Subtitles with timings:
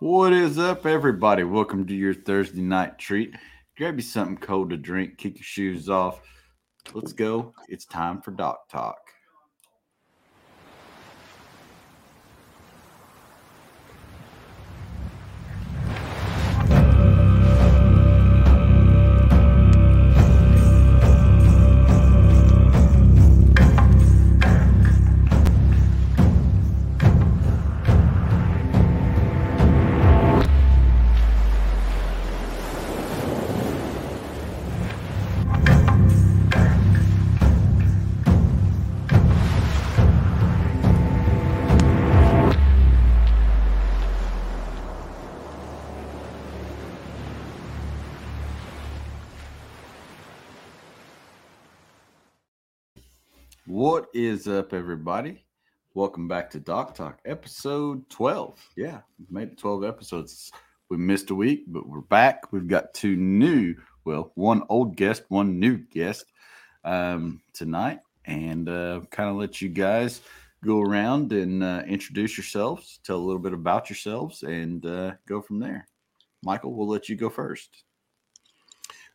[0.00, 1.44] What is up, everybody?
[1.44, 3.34] Welcome to your Thursday night treat.
[3.76, 6.22] Grab you something cold to drink, kick your shoes off.
[6.94, 7.52] Let's go.
[7.68, 8.96] It's time for Dock Talk.
[54.22, 55.46] Is up, everybody?
[55.94, 58.68] Welcome back to Dock Talk, episode 12.
[58.76, 60.52] Yeah, we've made 12 episodes.
[60.90, 62.52] We missed a week, but we're back.
[62.52, 66.26] We've got two new, well, one old guest, one new guest
[66.84, 70.20] um, tonight, and uh, kind of let you guys
[70.62, 75.40] go around and uh, introduce yourselves, tell a little bit about yourselves, and uh, go
[75.40, 75.88] from there.
[76.44, 77.84] Michael, we'll let you go first.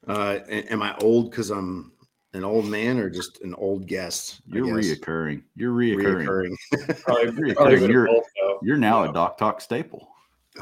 [0.07, 1.91] Uh, am I old because I'm
[2.35, 4.41] an old man or just an old guest?
[4.45, 5.43] You're reoccurring.
[5.55, 6.27] You're reoccurring.
[6.67, 7.01] Reoccurring.
[7.03, 8.23] Probably, You're, probably a bit of you're, both,
[8.61, 9.09] you're now Yeah.
[9.09, 10.09] a Dock Talk staple.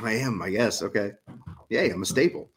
[0.01, 0.81] I am, I guess.
[0.81, 1.11] Okay.
[1.69, 2.49] Yeah, I'm a staple.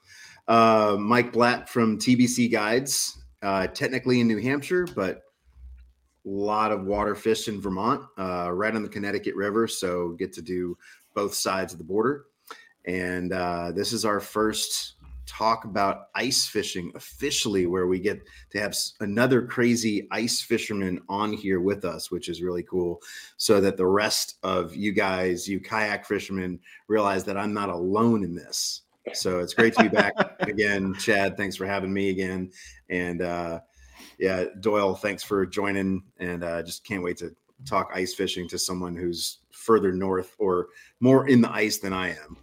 [0.49, 5.23] Uh, Mike Blatt from TBC Guides, uh, technically in New Hampshire, but
[6.25, 9.67] a lot of water fish in Vermont, uh, right on the Connecticut River.
[9.67, 10.77] So get to do
[11.15, 12.27] both sides of the border.
[12.85, 14.96] And uh, this is our first
[15.27, 21.33] talk about ice fishing officially, where we get to have another crazy ice fisherman on
[21.33, 23.01] here with us, which is really cool.
[23.37, 28.25] So that the rest of you guys, you kayak fishermen, realize that I'm not alone
[28.25, 28.83] in this.
[29.13, 31.37] So it's great to be back again, Chad.
[31.37, 32.51] Thanks for having me again,
[32.89, 33.61] and uh,
[34.19, 36.03] yeah, Doyle, thanks for joining.
[36.19, 37.35] And uh, just can't wait to
[37.65, 40.69] talk ice fishing to someone who's further north or
[41.01, 42.39] more in the ice than I am.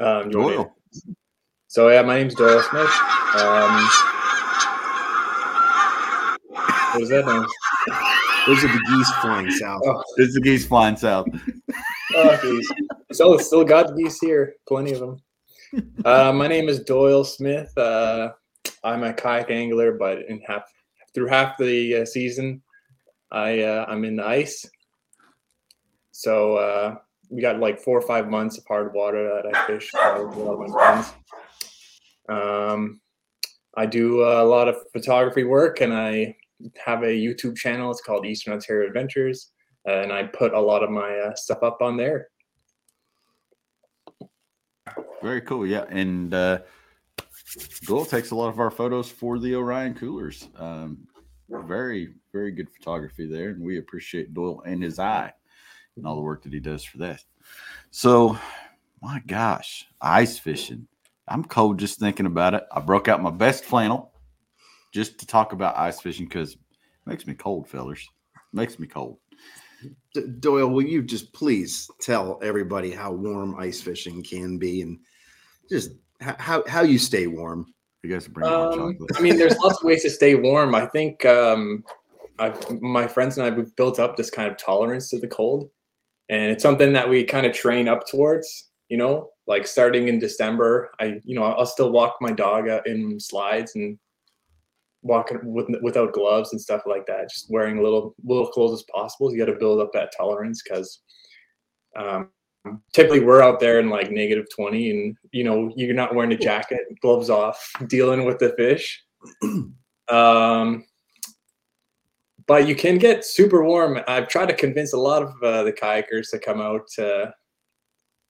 [0.00, 0.74] Um, Doyle.
[1.68, 2.90] So yeah, my name's Doyle Smith.
[3.36, 3.88] Um,
[6.92, 7.44] what is that now?
[8.46, 9.82] Those are the geese flying south.
[9.84, 11.26] Oh, It's the geese flying south.
[12.14, 12.70] oh geez.
[13.12, 15.16] So still got geese here, plenty of them.
[16.04, 17.76] Uh, my name is Doyle Smith.
[17.76, 18.30] Uh,
[18.84, 20.62] I'm a kayak angler, but in half
[21.14, 22.62] through half the uh, season,
[23.32, 24.64] I uh, I'm in the ice.
[26.12, 26.96] So uh,
[27.28, 30.72] we got like four or five months of hard water that I fish with my
[30.72, 31.12] friends.
[32.28, 33.00] Um,
[33.76, 36.36] I do a lot of photography work, and I
[36.84, 37.90] have a YouTube channel.
[37.90, 39.52] It's called Eastern Ontario Adventures,
[39.84, 42.28] and I put a lot of my uh, stuff up on there.
[45.22, 45.66] Very cool.
[45.66, 45.84] Yeah.
[45.90, 46.60] And uh,
[47.84, 50.48] Doyle takes a lot of our photos for the Orion Coolers.
[50.56, 51.06] Um,
[51.48, 53.50] very, very good photography there.
[53.50, 55.32] And we appreciate Doyle and his eye
[55.96, 57.22] and all the work that he does for that.
[57.90, 58.38] So,
[59.02, 60.86] my gosh, ice fishing.
[61.28, 62.64] I'm cold just thinking about it.
[62.72, 64.12] I broke out my best flannel
[64.92, 66.58] just to talk about ice fishing because it
[67.04, 68.08] makes me cold, fellers.
[68.52, 69.18] Makes me cold.
[70.14, 74.98] D- Doyle, will you just please tell everybody how warm ice fishing can be and
[75.68, 75.90] just
[76.22, 77.66] h- how how you stay warm?
[78.02, 79.10] You guys are bringing hot Um, chocolate.
[79.16, 80.74] I mean, there's lots of ways to stay warm.
[80.74, 81.84] I think um,
[82.38, 85.68] I've, my friends and I we've built up this kind of tolerance to the cold,
[86.28, 88.70] and it's something that we kind of train up towards.
[88.88, 93.18] You know, like starting in December, I you know I'll still walk my dog in
[93.18, 93.98] slides and
[95.02, 97.30] walking with, without gloves and stuff like that.
[97.30, 99.32] Just wearing a little little clothes as possible.
[99.32, 101.00] You got to build up that tolerance because.
[101.96, 102.28] Um,
[102.92, 106.36] typically we're out there in like negative 20 and you know you're not wearing a
[106.36, 109.04] jacket gloves off dealing with the fish
[110.08, 110.84] um
[112.46, 113.98] but you can get super warm.
[114.06, 117.30] I've tried to convince a lot of uh, the kayakers to come out uh,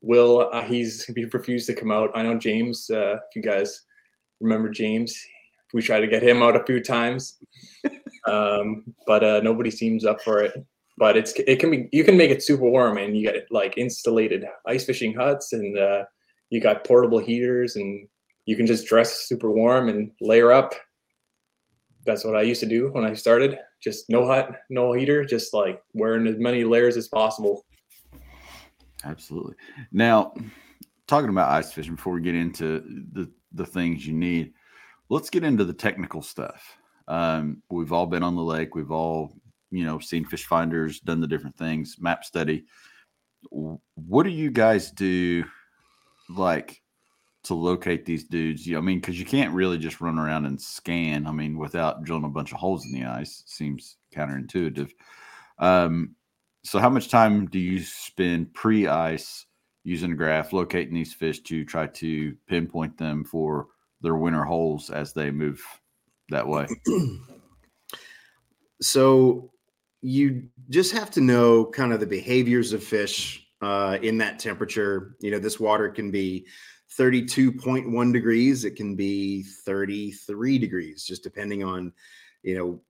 [0.00, 2.10] will uh, he's he refused to come out.
[2.14, 3.82] I know james uh, if you guys
[4.40, 5.18] remember james
[5.72, 7.38] we tried to get him out a few times.
[8.26, 10.52] Um but uh nobody seems up for it.
[10.98, 13.78] But it's it can be you can make it super warm and you get like
[13.78, 16.02] insulated ice fishing huts and uh,
[16.50, 18.08] you got portable heaters and
[18.46, 20.74] you can just dress super warm and layer up.
[22.04, 25.54] That's what i used to do when i started just no hut no heater just
[25.54, 27.64] like wearing as many layers as possible
[29.06, 29.54] Absolutely.
[29.92, 30.34] Now,
[31.06, 32.80] talking about ice fishing before we get into
[33.12, 34.52] the the things you need,
[35.08, 36.76] let's get into the technical stuff.
[37.08, 38.74] Um, we've all been on the lake.
[38.74, 39.32] We've all,
[39.70, 42.64] you know, seen fish finders, done the different things, map study.
[43.50, 45.44] what do you guys do
[46.28, 46.82] like
[47.46, 48.66] to locate these dudes?
[48.66, 51.26] You, I mean, because you can't really just run around and scan.
[51.26, 54.90] I mean, without drilling a bunch of holes in the ice, seems counterintuitive.
[55.58, 56.14] Um,
[56.62, 59.46] so, how much time do you spend pre-ice
[59.84, 63.69] using a graph, locating these fish to try to pinpoint them for
[64.00, 65.62] their winter holes as they move
[66.28, 66.66] that way?
[68.81, 69.50] so,
[70.02, 75.16] you just have to know kind of the behaviors of fish uh, in that temperature.
[75.20, 76.46] You know, this water can be
[76.98, 81.92] 32.1 degrees, it can be 33 degrees, just depending on,
[82.42, 82.80] you know,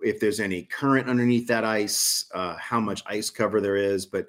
[0.00, 4.06] if there's any current underneath that ice, uh, how much ice cover there is.
[4.06, 4.26] But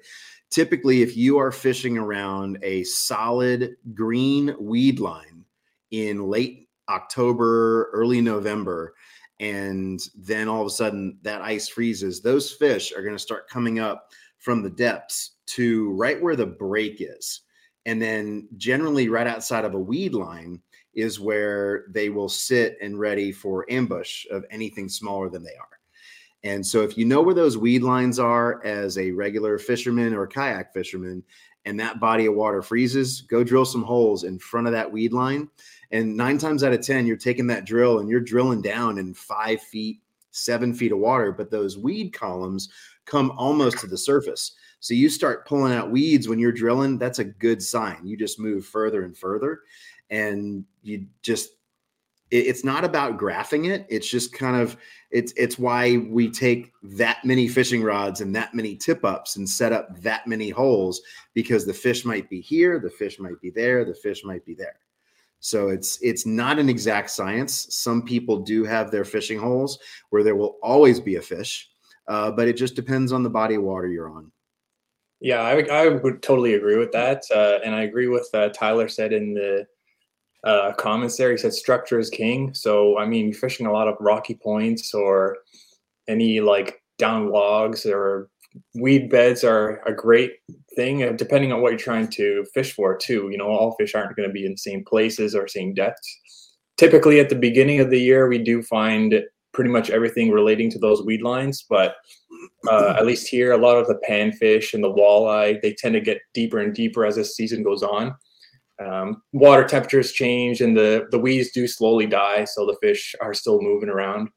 [0.50, 5.44] typically, if you are fishing around a solid green weed line
[5.90, 8.94] in late October, early November,
[9.38, 13.48] and then all of a sudden that ice freezes, those fish are going to start
[13.48, 17.42] coming up from the depths to right where the break is.
[17.90, 20.62] And then generally right outside of a weed line
[20.94, 25.80] is where they will sit and ready for ambush of anything smaller than they are.
[26.44, 30.28] And so if you know where those weed lines are as a regular fisherman or
[30.28, 31.24] kayak fisherman,
[31.64, 35.12] and that body of water freezes, go drill some holes in front of that weed
[35.12, 35.48] line.
[35.90, 39.14] And nine times out of 10, you're taking that drill and you're drilling down in
[39.14, 40.00] five feet,
[40.30, 42.68] seven feet of water, but those weed columns
[43.04, 44.52] come almost to the surface.
[44.80, 48.06] So you start pulling out weeds when you're drilling, that's a good sign.
[48.06, 49.60] You just move further and further
[50.10, 51.50] and you just
[52.30, 54.76] it's not about graphing it it's just kind of
[55.10, 59.48] it's it's why we take that many fishing rods and that many tip ups and
[59.48, 61.00] set up that many holes
[61.34, 64.54] because the fish might be here the fish might be there the fish might be
[64.54, 64.76] there.
[65.42, 67.74] So it's it's not an exact science.
[67.74, 69.78] Some people do have their fishing holes
[70.10, 71.70] where there will always be a fish
[72.08, 74.30] uh, but it just depends on the body of water you're on
[75.20, 77.24] yeah, I, I would totally agree with that.
[77.34, 79.66] Uh, and I agree with uh, Tyler said in the
[80.44, 81.30] uh, comments there.
[81.30, 82.54] He said structure is king.
[82.54, 85.38] So, I mean, fishing a lot of rocky points or
[86.08, 88.30] any like down logs or
[88.74, 90.32] weed beds are a great
[90.74, 93.28] thing, depending on what you're trying to fish for, too.
[93.30, 96.56] You know, all fish aren't going to be in the same places or same depths.
[96.78, 100.78] Typically, at the beginning of the year, we do find pretty much everything relating to
[100.78, 101.64] those weed lines.
[101.68, 101.96] But
[102.68, 106.00] uh, at least here, a lot of the panfish and the walleye, they tend to
[106.00, 108.14] get deeper and deeper as the season goes on.
[108.84, 113.34] Um, water temperatures change and the, the weeds do slowly die, so the fish are
[113.34, 114.28] still moving around.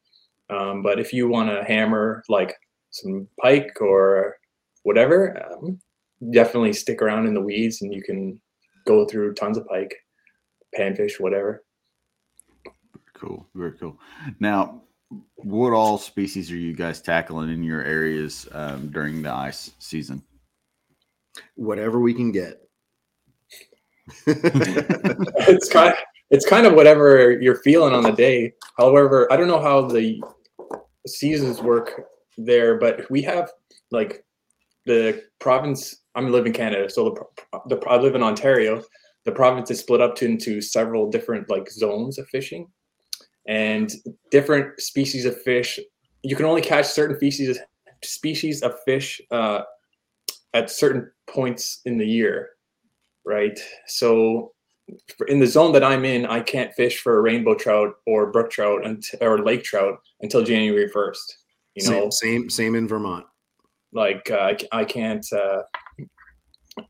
[0.49, 2.55] Um, but if you want to hammer like
[2.91, 4.37] some pike or
[4.83, 5.79] whatever, um,
[6.31, 8.39] definitely stick around in the weeds and you can
[8.85, 9.95] go through tons of pike,
[10.77, 11.63] panfish, whatever.
[13.13, 13.97] Cool, very cool.
[14.39, 14.81] Now,
[15.35, 20.23] what all species are you guys tackling in your areas um, during the ice season?
[21.55, 22.61] Whatever we can get.
[24.27, 25.97] it's kind of,
[26.29, 28.53] it's kind of whatever you're feeling on the day.
[28.77, 30.21] However, I don't know how the
[31.07, 32.05] seasons work
[32.37, 33.51] there, but we have
[33.91, 34.23] like
[34.85, 36.01] the province.
[36.15, 37.15] I'm live in Canada, so
[37.51, 38.83] the, the I live in Ontario.
[39.25, 42.67] The province is split up to, into several different like zones of fishing
[43.47, 43.91] and
[44.31, 45.79] different species of fish.
[46.23, 47.59] You can only catch certain species
[48.03, 49.61] species of fish uh,
[50.53, 52.49] at certain points in the year,
[53.25, 53.59] right?
[53.87, 54.53] So,
[55.27, 58.51] in the zone that I'm in, I can't fish for a rainbow trout or brook
[58.51, 61.37] trout until, or lake trout until January first.
[61.75, 63.25] You know, same same, same in Vermont.
[63.93, 65.63] Like uh, I can't uh,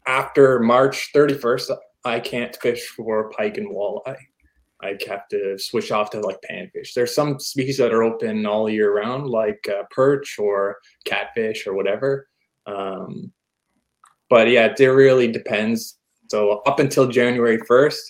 [0.07, 1.77] after March 31st.
[2.05, 4.17] I can't fish for pike and walleye.
[4.83, 6.93] I have to switch off to like panfish.
[6.93, 11.73] There's some species that are open all year round, like uh, perch or catfish or
[11.73, 12.27] whatever.
[12.65, 13.31] Um,
[14.29, 15.97] but yeah, it really depends.
[16.29, 18.01] So up until January 1st,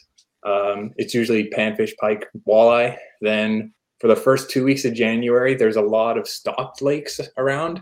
[0.46, 2.98] um, it's usually panfish, pike, walleye.
[3.22, 7.82] Then for the first two weeks of January, there's a lot of stocked lakes around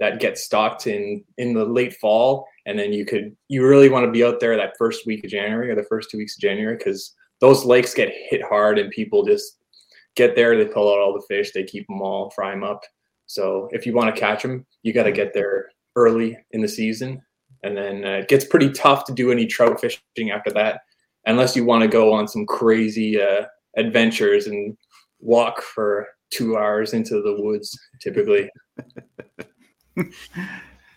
[0.00, 4.04] that get stocked in in the late fall, and then you could you really want
[4.04, 6.42] to be out there that first week of January or the first two weeks of
[6.42, 7.14] January because
[7.44, 9.58] those lakes get hit hard and people just
[10.16, 12.80] get there, they pull out all the fish, they keep them all, fry them up.
[13.26, 16.68] So if you want to catch them, you got to get there early in the
[16.68, 17.20] season.
[17.62, 20.80] And then uh, it gets pretty tough to do any trout fishing after that,
[21.26, 23.44] unless you want to go on some crazy uh,
[23.76, 24.74] adventures and
[25.20, 28.48] walk for two hours into the woods, typically.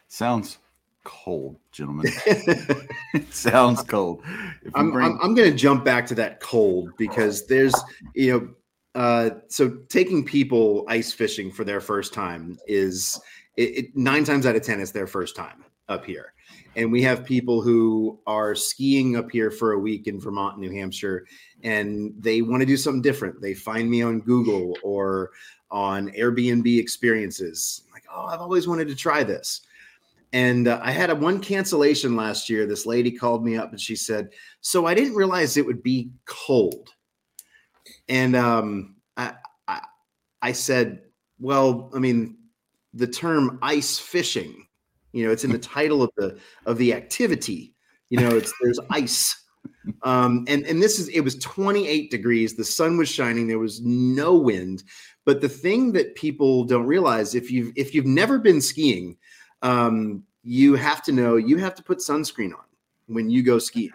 [0.07, 0.59] Sounds
[1.07, 2.11] cold, gentlemen.
[2.25, 4.21] it sounds cold.
[4.75, 5.05] I'm, bring...
[5.05, 7.73] I'm, I'm going to jump back to that cold because there's,
[8.13, 8.31] you
[8.93, 13.19] know, uh, so taking people ice fishing for their first time is
[13.55, 15.63] it, it, nine times out of ten it's their first time.
[15.89, 16.33] up here.
[16.75, 20.71] And we have people who are skiing up here for a week in Vermont, New
[20.71, 21.25] Hampshire,
[21.63, 23.41] and they want to do something different.
[23.41, 25.31] They find me on Google or
[25.71, 27.83] on Airbnb experiences.
[27.91, 29.61] Like, oh, I've always wanted to try this.
[30.33, 32.65] And uh, I had a one cancellation last year.
[32.65, 34.29] This lady called me up and she said,
[34.61, 36.89] "So I didn't realize it would be cold."
[38.09, 39.33] And um, I,
[39.67, 39.81] I,
[40.41, 41.01] I said,
[41.39, 42.37] "Well, I mean,
[42.93, 44.67] the term ice fishing,
[45.13, 47.73] you know, it's in the title of the of the activity.
[48.09, 49.43] You know, it's there's ice."
[50.03, 52.55] Um, and and this is it was 28 degrees.
[52.55, 53.47] The sun was shining.
[53.47, 54.83] There was no wind.
[55.25, 59.17] But the thing that people don't realize, if you've if you've never been skiing,
[59.61, 62.65] um, you have to know you have to put sunscreen on
[63.07, 63.91] when you go skiing.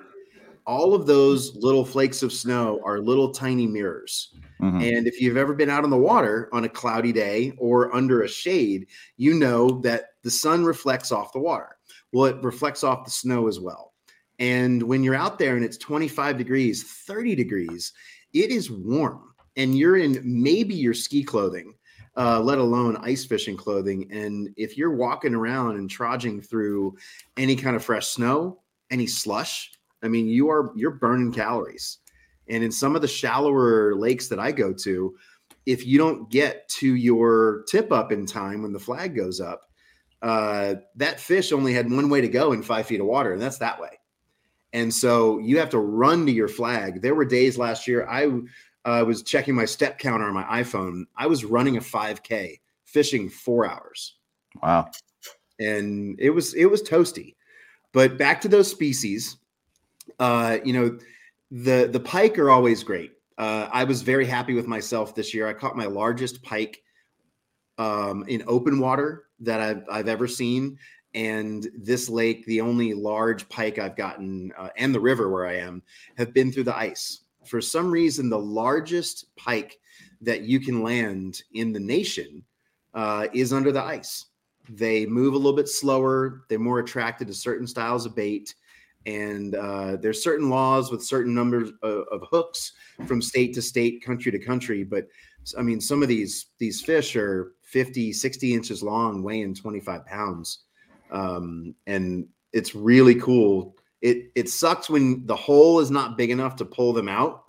[0.64, 4.34] All of those little flakes of snow are little tiny mirrors.
[4.60, 4.80] Mm-hmm.
[4.80, 8.22] And if you've ever been out on the water on a cloudy day or under
[8.22, 11.76] a shade, you know that the sun reflects off the water.
[12.12, 13.92] Well, it reflects off the snow as well.
[14.38, 17.92] And when you're out there and it's 25 degrees, 30 degrees,
[18.32, 21.74] it is warm and you're in maybe your ski clothing
[22.16, 24.10] uh, let alone ice fishing clothing.
[24.10, 26.96] And if you're walking around and trudging through
[27.36, 31.98] any kind of fresh snow, any slush, I mean, you are you're burning calories.
[32.48, 35.16] And in some of the shallower lakes that I go to,
[35.64, 39.70] if you don't get to your tip up in time when the flag goes up,
[40.20, 43.40] uh, that fish only had one way to go in five feet of water, and
[43.40, 43.98] that's that way.
[44.72, 47.02] And so you have to run to your flag.
[47.02, 48.30] There were days last year I
[48.84, 51.04] I was checking my step counter on my iPhone.
[51.16, 54.16] I was running a 5K, fishing four hours.
[54.62, 54.90] Wow.
[55.58, 57.36] And it was it was toasty.
[57.92, 59.36] But back to those species,
[60.18, 60.98] uh, you know,
[61.50, 63.12] the the pike are always great.
[63.38, 65.46] Uh, I was very happy with myself this year.
[65.46, 66.82] I caught my largest pike
[67.78, 70.78] um, in open water that I've, I've ever seen.
[71.14, 75.56] And this lake, the only large pike I've gotten, uh, and the river where I
[75.56, 75.82] am,
[76.16, 79.78] have been through the ice for some reason, the largest pike
[80.20, 82.42] that you can land in the nation
[82.94, 84.26] uh, is under the ice.
[84.68, 86.44] They move a little bit slower.
[86.48, 88.54] They're more attracted to certain styles of bait.
[89.04, 92.72] And uh, there's certain laws with certain numbers of, of, hooks
[93.04, 94.84] from state to state, country to country.
[94.84, 95.08] But
[95.58, 100.60] I mean, some of these these fish are 50, 60 inches long, weighing 25 pounds.
[101.10, 106.56] Um, and it's really cool it it sucks when the hole is not big enough
[106.56, 107.44] to pull them out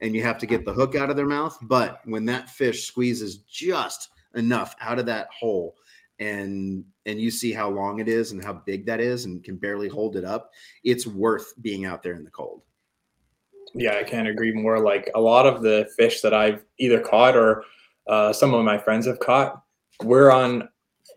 [0.00, 2.84] and you have to get the hook out of their mouth but when that fish
[2.84, 5.76] squeezes just enough out of that hole
[6.18, 9.56] and and you see how long it is and how big that is and can
[9.56, 10.50] barely hold it up
[10.84, 12.62] it's worth being out there in the cold.
[13.74, 14.78] Yeah i can't agree more.
[14.78, 17.64] Like a lot of the fish that i've either caught or
[18.08, 19.62] uh, some of my friends have caught
[20.02, 20.68] we're on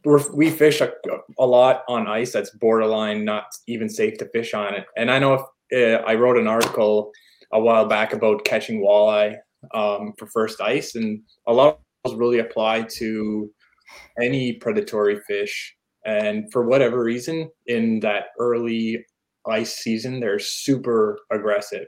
[0.05, 0.91] we're, we fish a,
[1.39, 4.85] a, lot on ice that's borderline not even safe to fish on it.
[4.95, 7.11] And I know if uh, I wrote an article
[7.51, 9.35] a while back about catching walleye
[9.73, 13.51] um, for first ice, and a lot of those really apply to
[14.21, 15.75] any predatory fish.
[16.05, 19.03] And for whatever reason, in that early
[19.47, 21.87] ice season, they're super aggressive.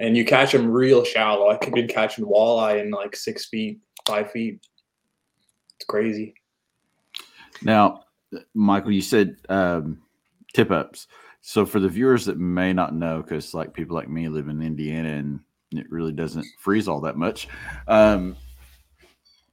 [0.00, 1.48] And you catch them real shallow.
[1.48, 4.58] I've been catching walleye in like six feet, five feet.
[5.76, 6.34] It's crazy.
[7.62, 8.04] Now,
[8.54, 10.02] Michael, you said um,
[10.52, 11.08] tip ups.
[11.40, 14.62] So for the viewers that may not know, because like people like me live in
[14.62, 15.40] Indiana and
[15.72, 17.48] it really doesn't freeze all that much.
[17.86, 18.36] Um,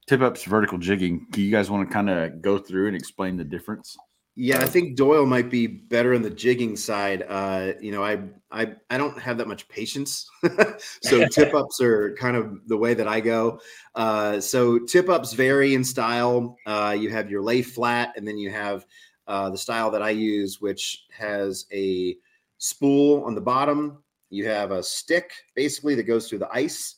[0.06, 1.26] tip ups, vertical jigging.
[1.30, 3.96] Do you guys want to kind of go through and explain the difference?
[4.36, 7.24] Yeah, I think Doyle might be better on the jigging side.
[7.28, 8.18] Uh, you know, I
[8.50, 10.28] I I don't have that much patience,
[11.02, 13.60] so tip ups are kind of the way that I go.
[13.94, 16.56] Uh, so tip ups vary in style.
[16.66, 18.84] Uh, you have your lay flat, and then you have
[19.28, 22.16] uh, the style that I use, which has a
[22.58, 24.02] spool on the bottom.
[24.30, 26.96] You have a stick basically that goes through the ice.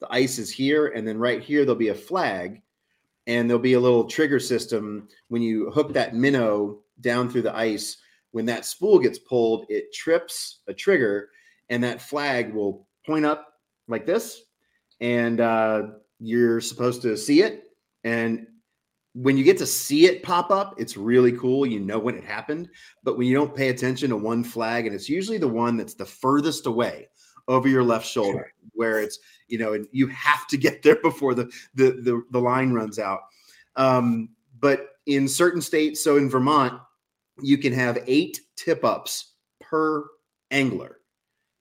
[0.00, 2.62] The ice is here, and then right here there'll be a flag
[3.28, 7.54] and there'll be a little trigger system when you hook that minnow down through the
[7.54, 7.98] ice.
[8.32, 11.30] When that spool gets pulled it trips a trigger
[11.68, 13.54] and that flag will point up
[13.86, 14.42] like this
[15.00, 15.82] and uh,
[16.18, 17.64] you're supposed to see it.
[18.04, 18.46] And
[19.14, 21.66] when you get to see it pop up it's really cool.
[21.66, 22.68] You know when it happened.
[23.04, 25.94] But when you don't pay attention to one flag and it's usually the one that's
[25.94, 27.08] the furthest away
[27.48, 28.70] over your left shoulder sure.
[28.74, 32.40] where it's you know, and you have to get there before the the the, the
[32.40, 33.20] line runs out.
[33.76, 36.80] Um, but in certain states, so in Vermont,
[37.40, 40.04] you can have eight tip ups per
[40.50, 40.98] angler,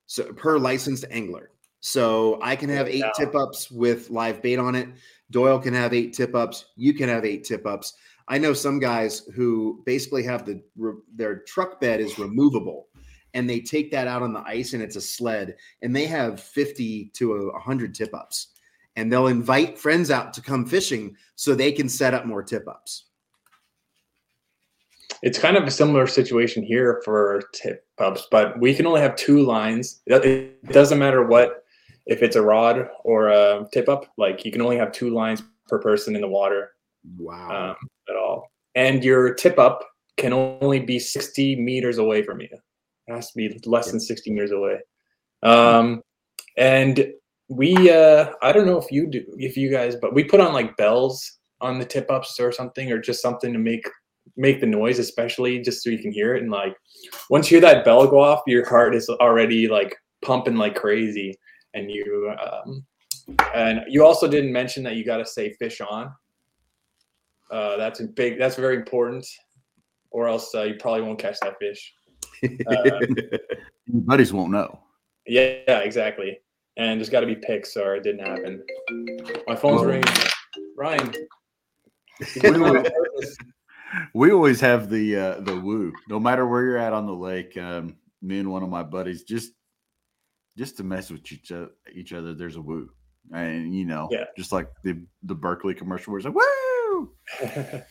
[0.06, 1.52] so per licensed angler.
[1.80, 4.90] So I can have eight tip ups with live bait on it.
[5.32, 6.66] Doyle can have eight tip ups.
[6.76, 7.94] You can have eight tip ups.
[8.28, 10.62] I know some guys who basically have the
[11.16, 12.88] their truck bed is removable
[13.38, 16.40] and they take that out on the ice and it's a sled and they have
[16.40, 18.48] 50 to 100 tip ups
[18.96, 22.68] and they'll invite friends out to come fishing so they can set up more tip
[22.68, 23.06] ups
[25.22, 29.16] it's kind of a similar situation here for tip ups but we can only have
[29.16, 30.02] two lines.
[30.08, 31.64] It doesn't matter what
[32.08, 35.44] if it's a rod or a tip up like you can only have two lines
[35.68, 36.72] per person in the water
[37.20, 37.70] wow.
[37.72, 38.52] um, at all.
[38.74, 39.84] And your tip up
[40.18, 42.50] can only be 60 meters away from you
[43.08, 44.80] it has to be less than 16 years away.
[45.44, 46.02] Um,
[46.58, 47.14] and
[47.50, 50.54] we, uh, I don't know if you do, if you guys, but we put on
[50.54, 53.88] like bells on the tip ups or something, or just something to make
[54.36, 56.44] make the noise, especially just so you can hear it.
[56.44, 56.76] And like
[57.30, 61.34] once you hear that bell go off, your heart is already like pumping like crazy.
[61.74, 62.86] And you, um,
[63.54, 66.12] and you also didn't mention that you got to say fish on.
[67.52, 68.38] Uh, that's a big.
[68.38, 69.26] That's very important,
[70.12, 71.94] or else uh, you probably won't catch that fish.
[72.68, 73.00] Uh,
[73.88, 74.80] buddies won't know.
[75.26, 76.40] Yeah, yeah, exactly.
[76.78, 78.64] And there's got to be pics, or it didn't happen.
[79.48, 80.14] My phone's well, ringing.
[80.76, 81.14] Ryan.
[84.14, 85.94] We always, have the uh, the woo.
[86.10, 89.24] No matter where you're at on the lake, um, me and one of my buddies
[89.24, 89.54] just
[90.58, 92.90] just to mess with each other, each other there's a woo,
[93.34, 94.26] and you know, yeah.
[94.36, 97.14] just like the the Berkley commercial where it's like woo.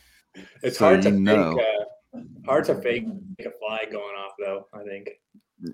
[0.61, 1.55] it's so hard to know.
[1.55, 1.76] Think, uh,
[2.47, 3.05] Hard to fake
[3.39, 4.67] a flag going off, though.
[4.73, 5.09] I think.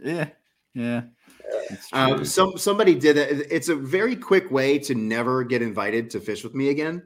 [0.03, 0.29] Yeah,
[0.73, 1.03] yeah.
[1.91, 3.47] Um, some somebody did it.
[3.51, 7.03] It's a very quick way to never get invited to fish with me again.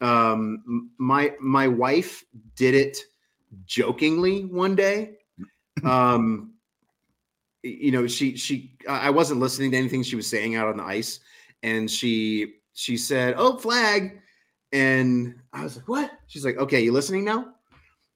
[0.00, 2.24] Um, my my wife
[2.54, 2.98] did it
[3.64, 5.18] jokingly one day.
[5.84, 6.54] Um,
[7.62, 10.82] you know, she she I wasn't listening to anything she was saying out on the
[10.82, 11.20] ice,
[11.62, 14.22] and she she said, "Oh, flag,"
[14.72, 17.55] and I was like, "What?" She's like, "Okay, you listening now?"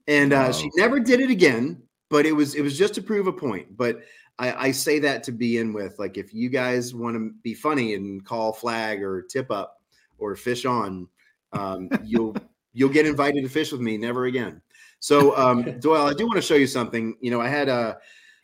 [0.08, 1.82] And uh, she never did it again.
[2.08, 3.76] But it was it was just to prove a point.
[3.76, 4.00] But
[4.40, 7.54] I, I say that to be in with like if you guys want to be
[7.54, 9.82] funny and call flag or tip up
[10.18, 11.06] or fish on,
[11.52, 12.34] um, you'll
[12.72, 13.98] you'll get invited to fish with me.
[13.98, 14.62] Never again.
[14.98, 17.16] So um, Doyle, I do want to show you something.
[17.20, 17.96] You know, I had uh,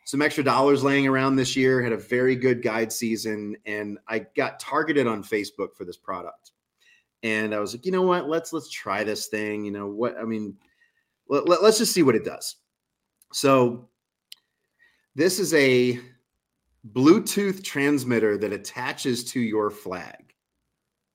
[0.05, 1.81] some extra dollars laying around this year.
[1.81, 6.51] Had a very good guide season, and I got targeted on Facebook for this product.
[7.23, 8.29] And I was like, you know what?
[8.29, 9.65] Let's let's try this thing.
[9.65, 10.15] You know what?
[10.17, 10.55] I mean,
[11.29, 12.55] let, let, let's just see what it does.
[13.33, 13.89] So
[15.15, 15.99] this is a
[16.93, 20.33] Bluetooth transmitter that attaches to your flag.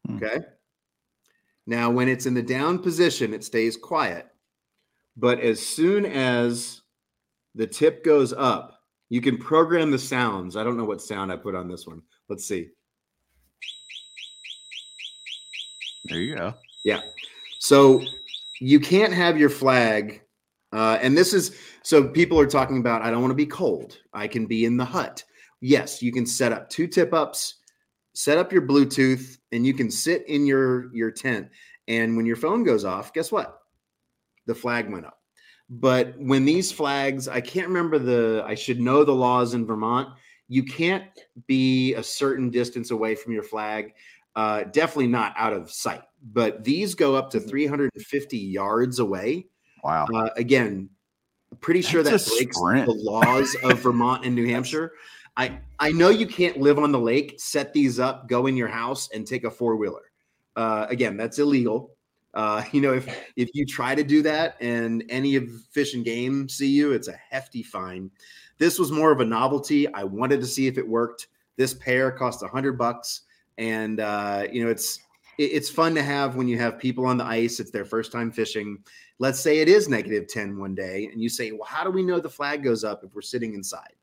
[0.07, 0.17] Hmm.
[0.17, 0.39] Okay.
[1.67, 4.27] Now, when it's in the down position, it stays quiet.
[5.17, 6.83] But as soon as
[7.55, 10.57] the tip goes up, you can program the sounds.
[10.57, 12.03] I don't know what sound I put on this one.
[12.29, 12.71] Let's see.
[16.07, 16.55] There you go.
[16.85, 17.01] Yeah.
[17.59, 18.01] So
[18.63, 20.23] you can't have your flag.
[20.73, 23.99] Uh, and this is so people are talking about, I don't want to be cold.
[24.13, 25.25] I can be in the hut.
[25.61, 27.57] Yes, you can set up two tip ups,
[28.15, 31.49] set up your Bluetooth, and you can sit in your, your tent.
[31.89, 33.59] And when your phone goes off, guess what?
[34.47, 35.19] The flag went up.
[35.69, 40.09] But when these flags, I can't remember the, I should know the laws in Vermont.
[40.49, 41.05] You can't
[41.49, 43.93] be a certain distance away from your flag.
[44.35, 47.49] Uh, definitely not out of sight but these go up to mm-hmm.
[47.49, 49.47] 350 yards away.
[49.83, 50.07] Wow.
[50.15, 50.91] Uh, again,
[51.61, 52.87] pretty sure That's that breaks sprint.
[52.87, 54.93] the laws of Vermont and New Hampshire.
[55.37, 58.69] I I know you can't live on the lake, set these up, go in your
[58.69, 60.13] house, and take a four wheeler.
[60.55, 61.95] Uh, again, that's illegal.
[62.35, 66.05] Uh, you know, if if you try to do that and any of Fish and
[66.05, 68.11] Game see you, it's a hefty fine.
[68.59, 69.93] This was more of a novelty.
[69.93, 71.29] I wanted to see if it worked.
[71.57, 73.23] This pair cost a hundred bucks,
[73.59, 75.01] and uh, you know, it's
[75.39, 77.61] it's fun to have when you have people on the ice.
[77.61, 78.79] It's their first time fishing.
[79.19, 82.03] Let's say it is negative 10 one day, and you say, Well, how do we
[82.03, 83.95] know the flag goes up if we're sitting inside?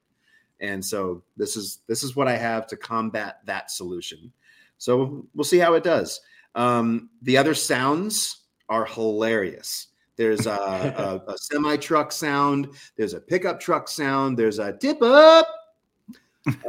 [0.59, 4.31] And so this is this is what I have to combat that solution.
[4.77, 6.21] So we'll see how it does.
[6.55, 9.88] Um, the other sounds are hilarious.
[10.15, 10.51] There's a,
[11.27, 12.69] a, a semi truck sound.
[12.95, 14.38] There's a pickup truck sound.
[14.38, 15.47] There's a tip up.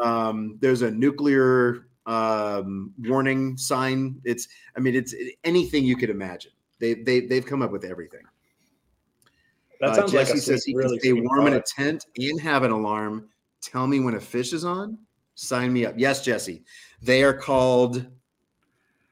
[0.02, 4.20] Um, there's a nuclear um, warning sign.
[4.24, 6.52] It's, I mean, it's anything you could imagine.
[6.80, 8.22] They they they've come up with everything.
[9.80, 11.74] That uh, sounds uh, Jesse like says he really can stay warm product.
[11.78, 13.28] in a tent and have an alarm.
[13.62, 14.98] Tell me when a fish is on.
[15.34, 15.94] Sign me up.
[15.96, 16.64] Yes, Jesse.
[17.02, 18.06] They are called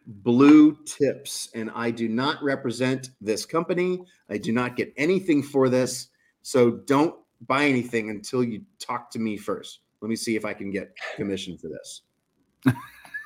[0.07, 4.03] Blue Tips, and I do not represent this company.
[4.29, 6.09] I do not get anything for this.
[6.43, 7.15] So don't
[7.47, 9.81] buy anything until you talk to me first.
[10.01, 12.03] Let me see if I can get commission for this.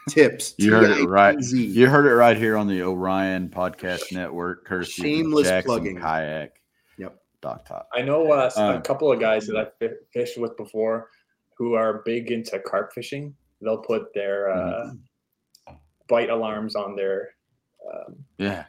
[0.08, 0.54] Tips.
[0.58, 1.38] You heard it right.
[1.40, 5.96] You heard it right here on the Orion Podcast Network, courtesy Shameless Jackson plugging.
[5.96, 6.54] Kayak.
[6.98, 7.16] Yep.
[7.40, 7.86] Dock Talk.
[7.94, 11.08] I know uh, s- a Um, couple of guys that I've fished with before
[11.56, 13.32] who are big into carp fishing.
[13.60, 14.90] They'll put their uh,
[15.68, 15.74] Mm-hmm.
[16.08, 17.28] bite alarms on their
[17.88, 18.64] um, Yeah.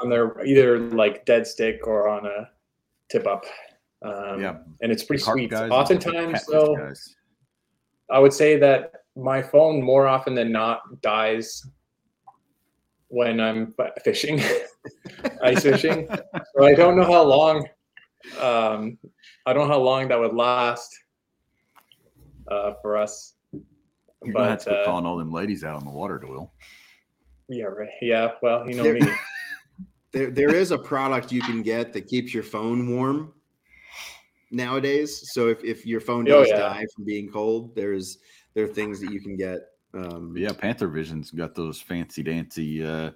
[0.00, 2.48] on their either like dead stick or on a
[3.10, 3.44] tip up.
[4.02, 4.58] Um, Yeah.
[4.80, 5.52] and it's pretty Carp sweet.
[5.52, 7.16] Oftentimes, catfish though, guys.
[8.10, 11.66] I would say that my phone more often than not dies
[13.08, 14.40] when I'm fishing,
[15.42, 16.08] ice fishing.
[16.56, 17.66] So I don't know how long.
[18.40, 18.98] Um,
[19.46, 20.96] I don't know how long that would last
[22.48, 23.34] uh, for us.
[24.22, 26.18] You're gonna have But to quit uh, calling all them ladies out on the water,
[26.18, 26.52] Doyle.
[27.48, 27.88] yeah, right.
[28.02, 29.00] Yeah, well, you know There- me.
[30.10, 33.34] There, there is a product you can get that keeps your phone warm
[34.50, 35.30] nowadays.
[35.34, 36.60] So if, if your phone Oh, does yeah.
[36.60, 38.16] die from being cold, there's
[38.58, 39.68] there are things that you can get.
[39.94, 43.12] Um, yeah, Panther Vision's got those fancy dancy uh,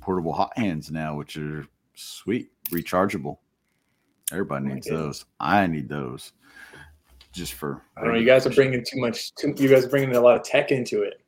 [0.00, 3.38] portable hot hands now, which are sweet, rechargeable.
[4.30, 5.02] Everybody Oh needs goodness.
[5.02, 5.24] those.
[5.40, 6.32] I need those.
[7.32, 8.18] Just for I don't know.
[8.18, 9.34] You guys are bringing too much.
[9.34, 11.22] Too, you guys are bringing a lot of tech into it.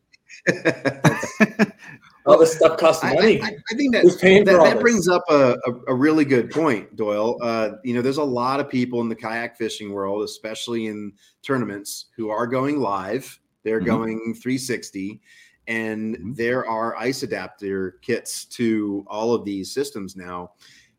[2.26, 3.40] All this stuff costs I, money.
[3.40, 7.36] I, I think that that, that brings up a, a, a really good point, Doyle.
[7.40, 11.12] Uh, you know, there's a lot of people in the kayak fishing world, especially in
[11.42, 13.38] tournaments, who are going live.
[13.62, 13.86] They're Mhm.
[13.86, 15.20] going 360,
[15.68, 16.36] and Mhm.
[16.36, 20.52] there are ice adapter kits to all of these systems now.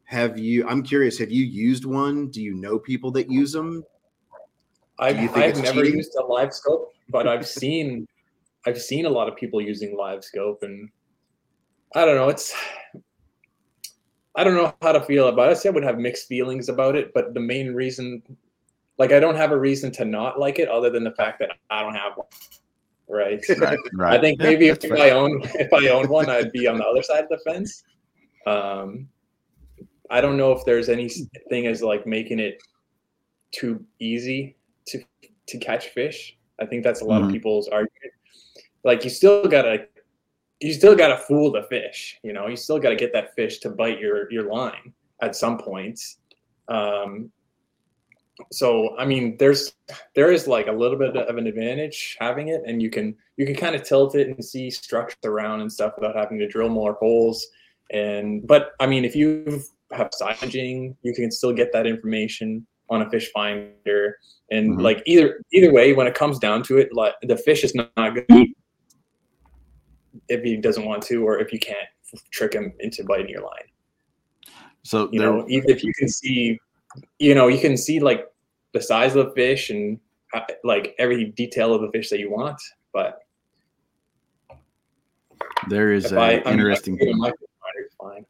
[0.05, 0.65] Have you?
[0.65, 1.17] I'm curious.
[1.17, 2.29] Have you used one?
[2.29, 3.83] Do you know people that use them?
[4.99, 5.97] I've, I've never cheating?
[5.97, 8.07] used a live scope, but I've seen
[8.65, 10.89] I've seen a lot of people using live scope, and
[11.95, 12.30] I don't know.
[12.30, 12.54] It's
[14.36, 15.65] I don't know how to feel about it.
[15.65, 18.21] I would have mixed feelings about it, but the main reason,
[19.00, 21.52] like, I don't have a reason to not like it other than the fact that
[21.71, 22.28] I don't have one.
[23.10, 23.41] Right.
[23.58, 24.13] right, right.
[24.19, 25.00] I think maybe if, if fair.
[25.00, 27.84] I own if I own one, I'd be on the other side of the fence.
[28.45, 29.08] Um,
[30.10, 32.62] I don't know if there's anything as like making it
[33.52, 34.56] too easy
[34.88, 35.02] to
[35.47, 36.38] to catch fish.
[36.60, 37.28] I think that's a lot Mhm.
[37.28, 38.13] of people's argument.
[38.84, 39.88] Like you still gotta
[40.60, 42.20] you still gotta fool the fish.
[42.24, 45.58] You know, you still gotta get that fish to bite your your line at some
[45.58, 46.00] point.
[46.67, 47.32] Um,
[48.52, 49.74] so I mean, there's
[50.15, 53.46] there is like a little bit of an advantage having it, and you can you
[53.46, 56.70] can kind of tilt it and see structure around and stuff without having to drill
[56.70, 57.46] more holes.
[57.91, 62.65] And but I mean, if you have side imaging, you can still get that information
[62.89, 64.17] on a fish finder.
[64.52, 64.82] And Mhm.
[64.82, 67.91] like either either way, when it comes down to it, like the fish is not,
[67.98, 68.26] not good
[70.30, 71.77] if he doesn't want to, or if you can't
[72.32, 73.67] trick him into biting your line
[74.84, 76.58] So you know even if you can see
[77.19, 78.27] you know you can see like
[78.73, 79.99] the size of the fish and
[80.34, 82.60] uh, like every detail of the fish that you want
[82.93, 83.19] but
[85.69, 86.97] there is an I, interesting.
[86.99, 88.25] you know, my finder is fine.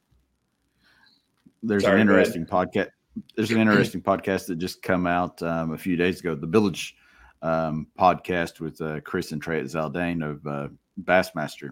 [1.63, 2.89] there's Sorry, an interesting podcast.
[3.36, 6.36] There's an interesting podcast that just come out um, a few days ago.
[6.36, 6.95] The Village
[7.41, 10.67] um, podcast with uh, Chris and Trey Zaldain of uh,
[11.03, 11.71] Bassmaster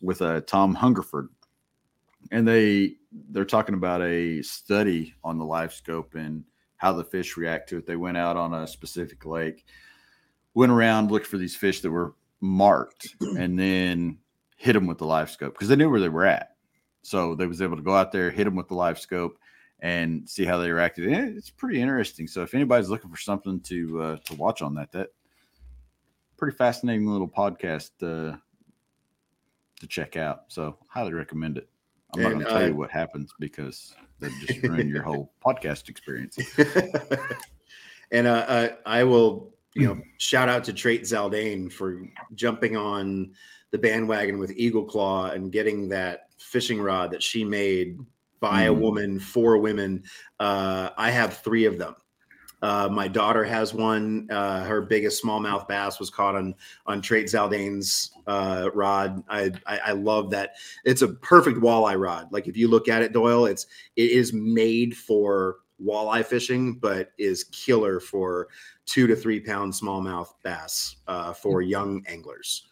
[0.00, 1.28] with uh, Tom Hungerford,
[2.30, 2.96] and they
[3.30, 6.44] they're talking about a study on the live scope and
[6.76, 7.86] how the fish react to it.
[7.86, 9.66] They went out on a specific lake,
[10.54, 14.18] went around, looked for these fish that were marked, and then
[14.56, 16.56] hit them with the live scope because they knew where they were at.
[17.02, 19.38] So they was able to go out there, hit them with the live scope,
[19.80, 21.08] and see how they reacted.
[21.08, 22.26] And it's pretty interesting.
[22.26, 25.08] So if anybody's looking for something to uh, to watch on that, that
[26.36, 28.36] pretty fascinating little podcast uh,
[29.80, 30.44] to check out.
[30.48, 31.68] So highly recommend it.
[32.12, 35.32] I'm not going to tell uh, you what happens because that just ruin your whole
[35.44, 36.38] podcast experience.
[38.10, 42.02] and uh, uh, I will, you know, shout out to Trait Zaldain for
[42.34, 43.32] jumping on
[43.70, 47.98] the bandwagon with Eagle Claw and getting that fishing rod that she made
[48.40, 48.80] by a Mhm.
[48.80, 50.02] woman for women.
[50.40, 51.94] Uh, I have three of them.
[52.62, 54.28] Uh, my daughter has one.
[54.30, 56.54] Uh, her biggest smallmouth bass was caught on
[56.86, 59.22] on Trait Zaldain's uh, rod.
[59.28, 60.56] I, I I love that.
[60.84, 62.28] It's a perfect walleye rod.
[62.32, 67.12] Like if you look at it, Doyle, it's it is made for walleye fishing, but
[67.18, 68.48] is killer for
[68.84, 72.66] two to three pound smallmouth bass uh, for young anglers.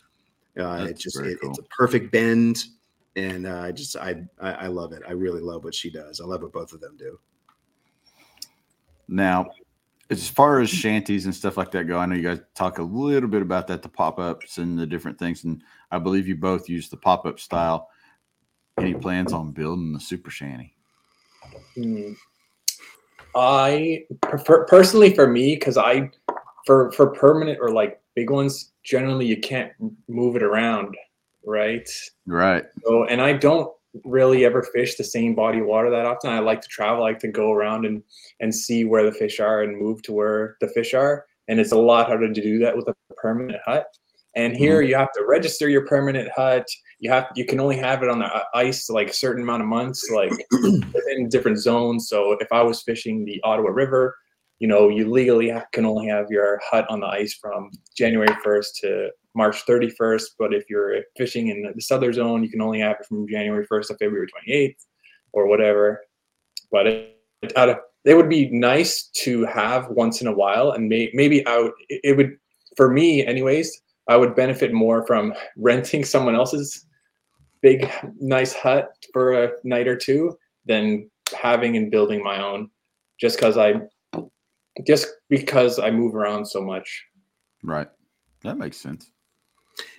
[0.59, 2.65] Uh, it just it, it's a perfect bend,
[3.17, 5.03] and uh, I just I, I I love it.
[5.09, 6.21] I really love what she does.
[6.21, 7.19] I love what both of them do.
[9.09, 9.47] Now,
[10.11, 12.83] as far as shanties and stuff like that go, I know you guys talk a
[12.83, 15.45] little bit about that, the pop ups and the different things.
[15.45, 17.89] And I believe you both use the pop up style.
[18.79, 20.75] Any plans on building the super shanty?
[21.75, 22.13] Hmm.
[23.35, 26.11] I prefer personally for me because I
[26.65, 29.73] for for permanent or like big ones, generally you can't
[30.09, 30.97] move it around,
[31.45, 31.89] right?
[32.27, 32.65] Right.
[32.85, 33.71] So, and I don't
[34.05, 36.31] really ever fish the same body of water that often.
[36.31, 38.03] I like to travel, I like to go around and
[38.41, 41.27] and see where the fish are and move to where the fish are.
[41.49, 43.87] And it's a lot harder to do that with a permanent hut.
[44.37, 44.91] And here mm-hmm.
[44.91, 46.67] you have to register your permanent hut.
[47.01, 49.63] You have you can only have it on the uh, ice like a certain amount
[49.63, 52.09] of months, like within different zones.
[52.09, 54.17] So if I was fishing the Ottawa River,
[54.59, 58.67] you know, you legally can only have your hut on the ice from January 1st
[58.81, 60.25] to March 31st.
[60.39, 63.67] But if you're fishing in the southern zone, you can only have it from January
[63.67, 64.77] 1st to February 28th
[65.33, 66.01] or whatever.
[66.71, 71.11] But it, it, it would be nice to have once in a while, and may,
[71.15, 72.37] maybe I would, it would,
[72.77, 76.87] for me, anyways, I would benefit more from renting someone else's
[77.61, 80.37] big, nice hut for a night or two
[80.67, 82.71] than having and building my own.
[83.21, 83.75] Just because I,
[84.87, 87.05] just because I move around so much.
[87.65, 87.89] Right.
[88.43, 89.11] That makes sense.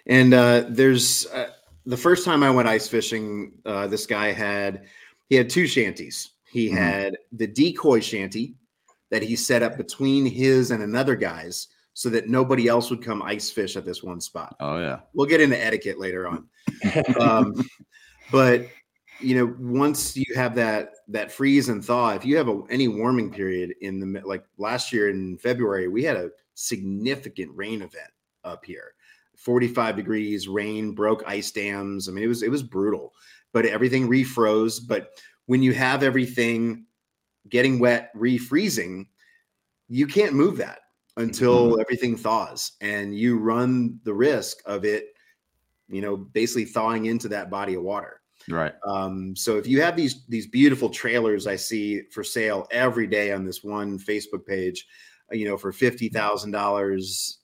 [0.06, 1.50] And uh, there's uh,
[1.86, 4.86] the first time I went ice fishing, uh, this guy had
[5.28, 6.32] he had two shanties.
[6.52, 6.78] He Mhm.
[6.78, 8.56] had the decoy shanty
[9.12, 13.22] that he set up between his and another guy's so that nobody else would come
[13.22, 14.56] ice fish at this one spot.
[14.60, 15.00] Oh yeah.
[15.14, 16.48] We'll get into etiquette later on.
[17.20, 17.54] Um,
[18.32, 18.68] but
[19.22, 22.88] you know, once you have that that freeze and thaw, if you have a, any
[22.88, 28.12] warming period in the like last year in February, we had a significant rain event
[28.44, 28.94] up here.
[29.40, 32.08] 45 degrees, rain, broke ice dams.
[32.08, 33.14] I mean, it was it was brutal,
[33.54, 34.80] but everything refroze.
[34.86, 35.10] But
[35.46, 36.86] when you have everything
[37.48, 39.08] getting wet, refreezing,
[39.88, 40.80] you can't move that
[41.18, 45.08] until everything thaws, and you run the risk of it,
[45.88, 48.22] you know, basically thawing into that body of water.
[48.50, 48.74] Right.
[48.86, 53.32] Um, so if you have these these beautiful trailers I see for sale every day
[53.32, 54.86] on this one Facebook page,
[55.32, 57.40] you know, for fifty thousand dollars,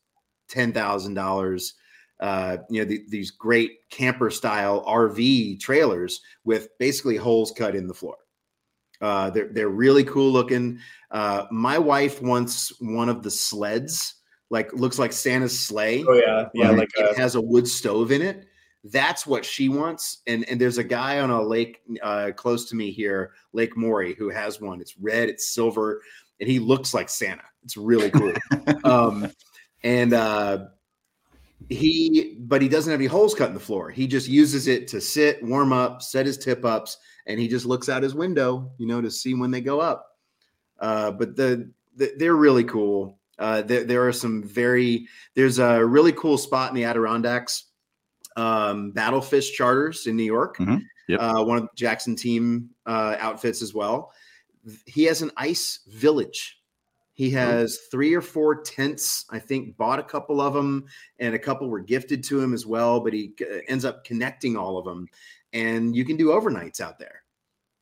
[0.50, 1.74] ten thousand dollars,
[2.20, 7.88] uh, you know, the, these great camper style RV trailers with basically holes cut in
[7.88, 8.18] the floor.
[9.02, 10.80] Uh, they're they're really cool looking.
[11.12, 14.16] Uh, my wife wants one of the sleds,
[14.50, 16.04] like looks like Santa's sleigh.
[16.08, 18.46] Oh yeah, yeah, like it a, has a wood stove in it.
[18.86, 20.22] That's what she wants.
[20.28, 24.14] And and there's a guy on a lake uh, close to me here, Lake Morey,
[24.14, 24.80] who has one.
[24.80, 26.02] It's red, it's silver,
[26.40, 27.44] and he looks like Santa.
[27.64, 28.34] It's really cool.
[28.86, 29.30] um,
[29.84, 30.66] and uh,
[31.70, 33.90] he, but he doesn't have any holes cut in the floor.
[33.90, 37.66] He just uses it to sit, warm up, set his tip ups, and he just
[37.66, 40.18] looks out his window, you know, to see when they go up.
[40.80, 43.18] Uh, but the, the they're really cool.
[43.40, 47.66] Uh, there, there are some very there's a really cool spot in the Adirondacks,
[48.36, 50.58] um, Battlefish Charters in New York.
[50.58, 50.82] Mhm.
[51.08, 51.20] Yep.
[51.22, 54.12] Uh, one of Jackson team uh, outfits as well.
[54.86, 56.60] He has an ice village.
[57.16, 59.26] He has three or four tents.
[59.32, 60.86] I think bought a couple of them,
[61.20, 63.00] and a couple were gifted to him as well.
[63.00, 65.08] But he uh, ends up connecting all of them,
[65.54, 67.24] and you can do overnights out there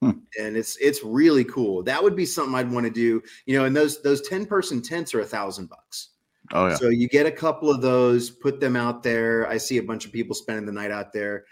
[0.04, 0.20] Hmm.
[0.38, 1.82] and it's it's really cool.
[1.84, 3.22] That would be something I'd want to do.
[3.46, 6.10] You know, and those those ten person tents are a thousand bucks.
[6.52, 6.76] Oh yeah.
[6.76, 9.48] So you get a couple of those, put them out there.
[9.48, 11.46] I see a bunch of people spending the night out there.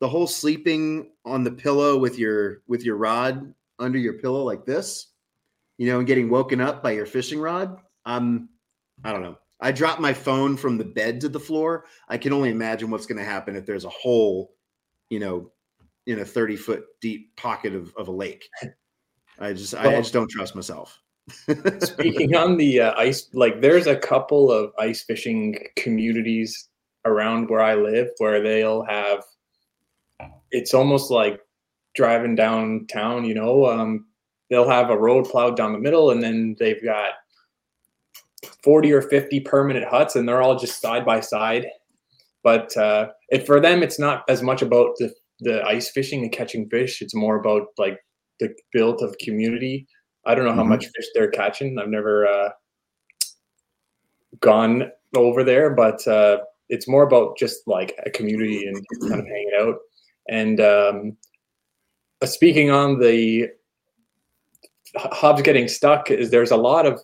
[0.00, 4.64] The whole sleeping on the pillow with your with your rod under your pillow like
[4.64, 5.08] this,
[5.78, 7.78] you know, and getting woken up by your fishing rod.
[8.04, 8.50] Um,
[9.04, 9.38] I don't know.
[9.60, 11.86] I dropped my phone from the bed to the floor.
[12.08, 14.54] I can only imagine what's going to happen if there's a hole,
[15.10, 15.50] you know,
[16.06, 18.48] in a 30 foot deep pocket of, of a lake.
[19.40, 21.00] I just I just don't trust myself.
[21.80, 26.68] Speaking on the uh, ice, like there's a couple of ice fishing communities
[27.04, 29.22] around where I live where they'll have.
[30.50, 31.40] It's almost like
[31.94, 33.24] driving downtown.
[33.24, 34.06] You know, um,
[34.50, 37.12] they'll have a road plowed down the middle, and then they've got
[38.62, 41.66] forty or fifty permanent huts, and they're all just side by side.
[42.42, 46.32] But uh, it, for them, it's not as much about the the ice fishing and
[46.32, 47.00] catching fish.
[47.02, 47.98] It's more about like
[48.40, 49.86] the build of community.
[50.26, 50.68] I don't know how Mhm.
[50.68, 51.78] much fish they're catching.
[51.78, 52.50] I've never uh,
[54.40, 59.26] gone over there, but uh, it's more about just like a community and kind of
[59.26, 59.76] hanging out.
[60.28, 61.16] And um,
[62.20, 63.48] uh, speaking on the
[64.96, 67.00] h- hubs getting stuck, is there's a lot of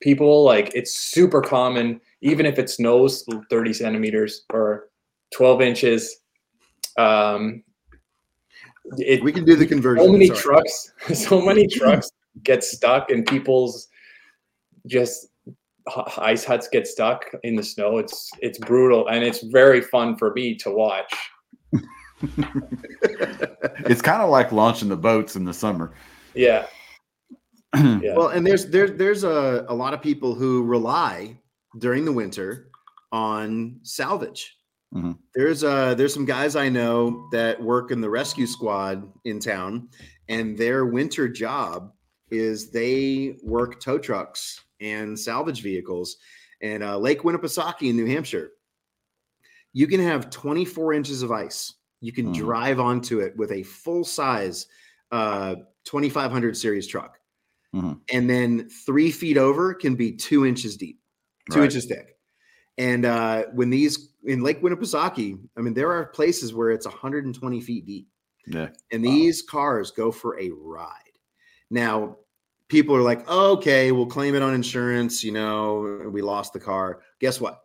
[0.00, 4.88] people like it's super common, even if it snows 30 centimeters or
[5.34, 6.16] 12 inches.
[6.98, 7.62] Um,
[8.98, 10.04] it, We can do the conversion.
[10.04, 10.38] so many Sorry.
[10.40, 12.10] trucks so many trucks
[12.42, 13.88] get stuck and people's
[14.86, 15.28] just
[16.16, 20.32] ice huts get stuck in the snow it's it's brutal and it's very fun for
[20.34, 21.12] me to watch
[23.86, 25.92] it's kind of like launching the boats in the summer.
[26.34, 26.66] Yeah
[27.74, 31.38] yeah Well, and there's there's there's a, a lot of people who rely
[31.78, 32.70] during the winter
[33.12, 34.56] on salvage.
[34.92, 35.16] Mhm.
[35.34, 39.88] There's uh there's some guys I know that work in the rescue squad in town,
[40.28, 41.92] and their winter job
[42.32, 46.16] is they work tow trucks and salvage vehicles.
[46.62, 48.50] And uh, Lake Winnipesaukee in New Hampshire,
[49.72, 51.74] you can have 24 inches of ice.
[52.00, 52.34] You can Mhm.
[52.34, 54.66] drive onto it with a full size
[55.12, 55.54] uh,
[55.90, 57.18] 2500 series truck.
[57.74, 58.00] Mhm.
[58.12, 61.00] And then three feet over can be two inches deep,
[61.50, 61.64] two Right.
[61.66, 62.16] inches thick.
[62.78, 67.60] And uh, when these in Lake Winnipesaukee, I mean, there are places where it's 120
[67.60, 68.08] feet deep
[68.46, 68.70] Yeah.
[68.92, 69.10] and Wow.
[69.10, 71.18] these cars go for a ride.
[71.70, 72.18] Now,
[72.68, 75.24] people are like, oh, okay, we'll claim it on insurance.
[75.24, 77.02] You know, we lost the car.
[77.20, 77.64] Guess what?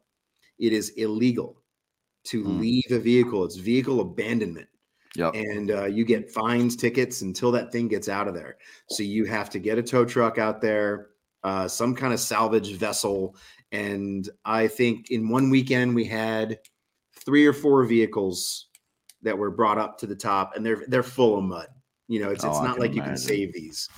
[0.57, 1.61] It is illegal
[2.25, 2.59] to Hmm.
[2.59, 3.43] leave a vehicle.
[3.45, 4.67] It's vehicle abandonment.
[5.15, 5.33] Yep.
[5.35, 8.57] And uh, you get fines, tickets until that thing gets out of there.
[8.89, 11.09] So you have to get a tow truck out there,
[11.43, 13.35] uh, some kind of salvage vessel.
[13.71, 16.59] And I think in one weekend we had
[17.25, 18.67] three or four vehicles
[19.21, 21.67] that were brought up to the top, and they're they're full of mud.
[22.07, 23.89] You know, it's Oh, it's not like you can save these.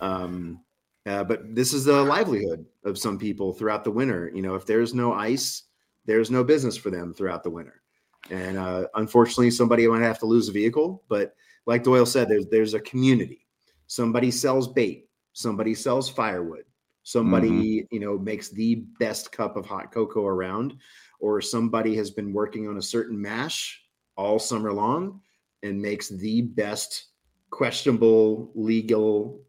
[0.00, 0.60] Um,
[1.06, 4.30] uh, but this is the livelihood of some people throughout the winter.
[4.34, 5.62] You know, if there's no ice,
[6.04, 7.82] there's no business for them throughout the winter.
[8.30, 11.02] And uh, unfortunately, somebody might have to lose a vehicle.
[11.08, 11.34] But
[11.66, 13.46] like Doyle said, there's there's a community.
[13.86, 15.08] Somebody sells bait.
[15.32, 16.64] Somebody sells firewood.
[17.02, 20.74] Somebody you know makes the best cup of hot cocoa around,
[21.20, 23.82] or somebody has been working on a certain mash
[24.16, 25.20] all summer long
[25.62, 27.08] and makes the best
[27.50, 29.40] questionable legal,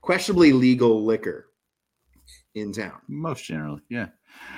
[0.00, 1.50] questionably legal liquor
[2.54, 3.00] in town.
[3.08, 4.08] Most generally, yeah.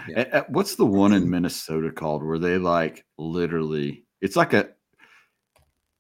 [0.08, 0.44] Yeah.
[0.48, 4.04] What's the one in Minnesota called where they like literally?
[4.20, 4.70] It's like a,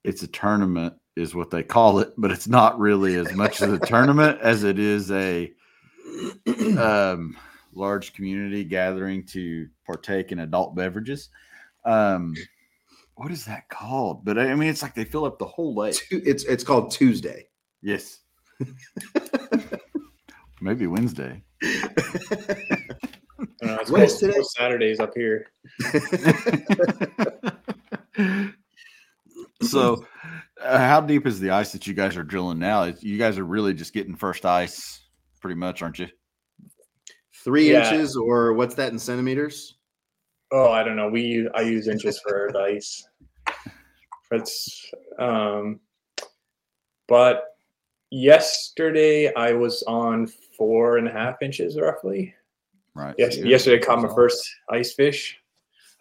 [0.04, 3.72] it's a tournament, is what they call it, but it's not really as much of
[3.72, 5.52] a tournament as it is a
[6.78, 7.36] um,
[7.74, 11.28] large community gathering to partake in adult beverages.
[11.84, 12.34] Um,
[13.14, 14.24] what is that called?
[14.24, 15.96] But I mean, it's like they fill up the whole lake.
[16.10, 17.48] It's it's called Tuesday.
[17.82, 18.20] Yes.
[20.60, 21.42] Maybe Wednesday.
[23.62, 24.40] Uh, it's What is most, today?
[24.56, 25.46] Saturdays up here.
[29.62, 30.04] so,
[30.60, 32.84] uh, how deep is the ice that you guys are drilling now?
[33.00, 35.00] You guys are really just getting first ice,
[35.40, 36.08] pretty much, aren't you?
[37.44, 37.92] Three Yeah.
[37.92, 39.76] inches, or what's that in centimeters?
[40.50, 41.08] Oh, I don't know.
[41.08, 43.06] We use, I use inches for the ice.
[44.30, 45.80] It's um,
[47.06, 47.56] but
[48.10, 52.34] yesterday I was on four and a half inches roughly.
[52.98, 53.14] Right.
[53.16, 55.38] Yes, yesterday I caught my first ice fish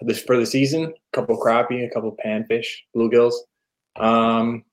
[0.01, 0.85] this for the season.
[0.85, 3.33] A couple crappie, a couple panfish, bluegills.
[3.99, 4.63] Um,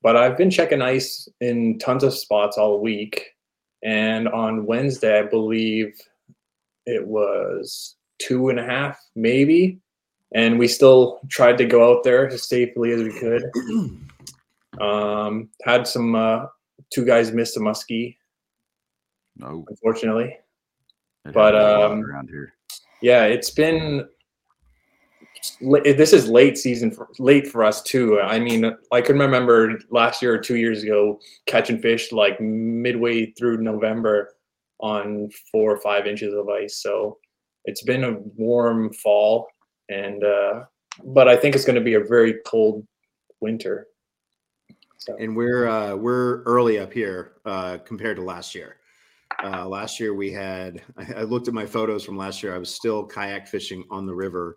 [0.00, 3.34] but I've been checking ice in tons of spots all week,
[3.82, 6.00] and on Wednesday I believe
[6.86, 9.80] it was two and a half, maybe.
[10.32, 13.44] And we still tried to go out there as safely as we could.
[14.80, 16.46] Um, had some uh,
[16.90, 18.16] two guys missed a muskie,
[19.36, 20.38] No, unfortunately.
[21.24, 22.54] It but, happens a lot um, around here.
[23.02, 24.08] Yeah, it's been.
[25.60, 28.20] This is late season, for, late for us too.
[28.20, 33.32] I mean, I can remember last year or two years ago catching fish like midway
[33.32, 34.34] through November
[34.80, 36.82] on four or five inches of ice.
[36.82, 37.18] So
[37.64, 39.48] it's been a warm fall,
[39.88, 40.64] and uh,
[41.04, 42.86] but I think it's going to be a very cold
[43.40, 43.86] winter.
[44.98, 48.76] So and we're uh, we're early up here uh, compared to last year.
[49.42, 52.54] Uh, last year we had I, I looked at my photos from last year.
[52.54, 54.56] I was still kayak fishing on the river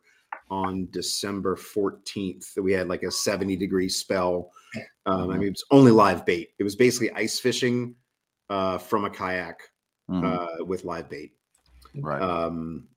[0.50, 2.58] on December 14th.
[2.58, 4.52] We had like a 70 degree spell.
[5.06, 6.50] Um, I mean, it was only live bait.
[6.60, 7.96] It was basically ice fishing
[8.50, 9.60] uh, from a kayak
[10.12, 11.32] Mhm, uh, with live bait.
[11.96, 12.22] right.
[12.22, 12.88] Um,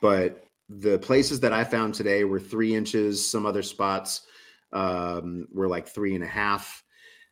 [0.00, 3.28] but the places that I found today were three inches.
[3.28, 4.26] Some other spots
[4.72, 6.84] um, were like three and a half.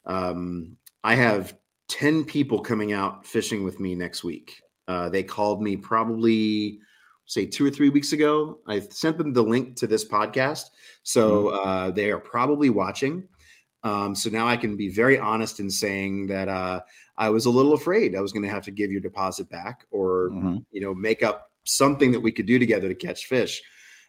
[0.06, 1.56] Um, I have
[1.92, 4.62] 10 people coming out fishing with me next week.
[4.88, 6.80] Uh, they called me probably,
[7.26, 8.58] say, two or three weeks ago.
[8.66, 10.64] I sent them the link to this podcast.
[11.02, 13.28] So uh, they are probably watching.
[13.84, 16.80] Um, so now I can be very honest in saying that uh,
[17.18, 19.86] I was a little afraid I was going to have to give your deposit back
[19.90, 20.64] or Mhm.
[20.70, 23.62] you know make up something that we could do together to catch fish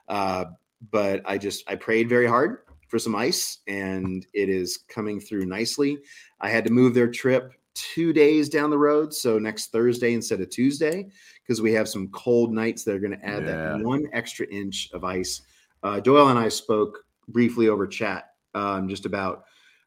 [0.08, 0.46] uh,
[0.92, 5.46] but i just i prayed very hard for some ice and it is coming through
[5.46, 6.00] nicely
[6.42, 10.40] i had to move their trip two days down the road so next thursday instead
[10.42, 11.08] of tuesday
[11.42, 13.76] because we have some cold nights that are going to add Yeah.
[13.78, 15.42] that one extra inch of ice
[15.84, 19.44] uh, doyle and i spoke briefly over chat um, just about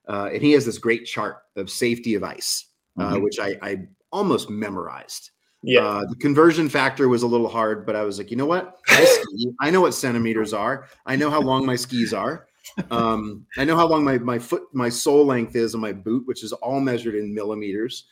[0.09, 2.66] uh, and he has this great chart of safety of ice
[2.99, 3.22] uh, Mhm.
[3.22, 5.30] which I, I almost memorized
[5.62, 5.80] Yeah.
[5.84, 8.78] Uh, the conversion factor was a little hard, but I was like, you know what?
[8.89, 9.51] I ski.
[9.61, 10.87] I know what centimeters are.
[11.07, 12.45] I know how long my skis are.
[12.90, 16.26] Um, I know how long my my foot my sole length is on my boot,
[16.26, 18.04] which is all measured in millimeters.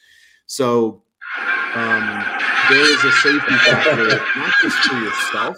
[0.47, 1.03] So
[1.75, 2.25] um,
[2.71, 5.57] there is a safety factor, not just for yourself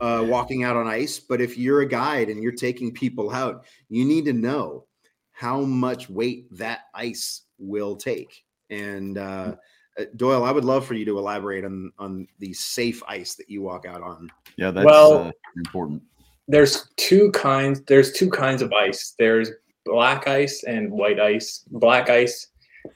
[0.00, 3.66] uh, walking out on ice, but if you're a guide and you're taking people out,
[3.88, 4.86] you need to know
[5.32, 8.44] how much weight that ice will take.
[8.70, 9.56] And uh,
[9.98, 13.48] uh, Doyle, I would love for you to elaborate on on the safe ice that
[13.48, 14.30] you walk out on.
[14.56, 16.02] Yeah, that's Well- uh, important.
[16.48, 19.14] There's two kinds there's two kinds of ice.
[19.18, 19.50] There's
[19.84, 21.64] black ice and white ice.
[21.70, 22.48] Black ice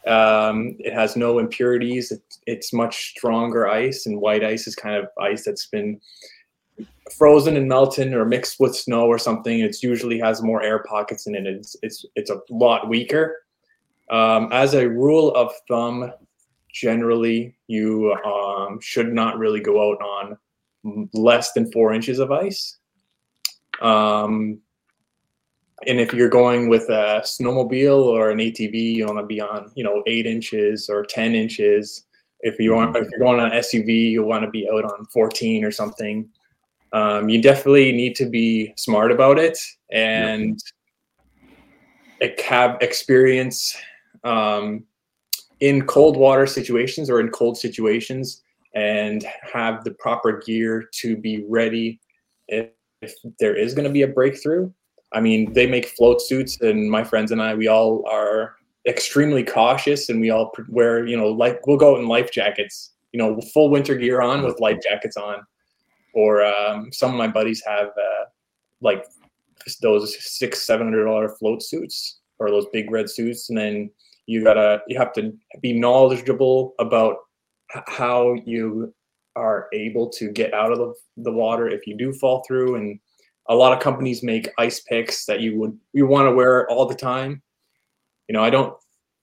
[0.07, 2.11] um, it has no impurities.
[2.11, 6.01] It, it's much stronger ice and white ice is kind of ice that's been
[7.17, 9.61] frozen and melted or mixed with snow or something.
[9.61, 11.47] It usually has more air pockets in it.
[11.47, 13.45] It's it's, it's a lot weaker.
[14.11, 16.13] Um, as a rule of thumb
[16.73, 22.79] generally you um, should not really go out on less than four inches of ice
[23.83, 24.61] um,
[25.87, 29.71] and if you're going with a snowmobile or an ATV, you want to be on,
[29.75, 32.07] you know, eight inches or 10 inches.
[32.41, 35.65] If you want, if you're going on SUV, you want to be out on 14
[35.65, 36.29] or something.
[36.93, 39.59] Um, you definitely need to be smart about it
[39.91, 40.61] and
[42.45, 43.77] have experience
[44.25, 44.85] um,
[45.61, 48.43] in cold water situations or in cold situations
[48.75, 52.01] and have the proper gear to be ready
[52.49, 52.69] if,
[53.03, 54.71] if there is going to be a breakthrough.
[55.13, 58.57] I mean, they make float suits, and my friends and I, we all are
[58.89, 62.93] extremely cautious, and we all wear, you know, like we'll go out in life jackets,
[63.13, 65.45] you know, full winter gear on with life jackets on.
[66.15, 68.25] Or um, some of my buddies have uh,
[68.81, 69.05] like
[69.81, 73.91] those six, seven hundred dollar float suits or those big red suits, and then
[74.27, 77.17] you gotta you have to be knowledgeable about
[77.87, 78.93] how you
[79.37, 82.99] are able to get out of the, the water if you do fall through and
[83.49, 86.87] a lot of companies make ice picks that you would you want to wear all
[86.87, 87.43] the time
[88.29, 88.75] you know i don't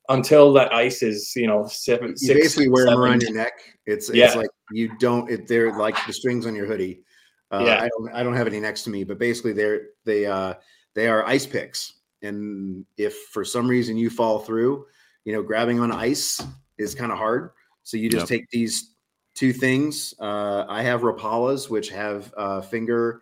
[0.10, 3.54] until that ice is you know seven You six, basically wear them around your neck.
[3.86, 4.26] It's Yeah.
[4.26, 5.30] it's like you don't.
[5.30, 7.04] It, they're like the strings on your hoodie.
[7.52, 7.84] Uh, Yeah.
[7.84, 8.14] I don't.
[8.14, 10.56] I don't have any next to me, but basically they're they uh
[10.96, 11.94] they are ice picks.
[12.22, 14.86] And if for some reason you fall through,
[15.24, 16.42] you know, grabbing on ice
[16.78, 17.52] is kind of hard.
[17.84, 18.40] So you just Yep.
[18.40, 18.96] take these
[19.40, 20.14] two things.
[20.20, 23.22] Uh, I have Rapalas, which have uh, finger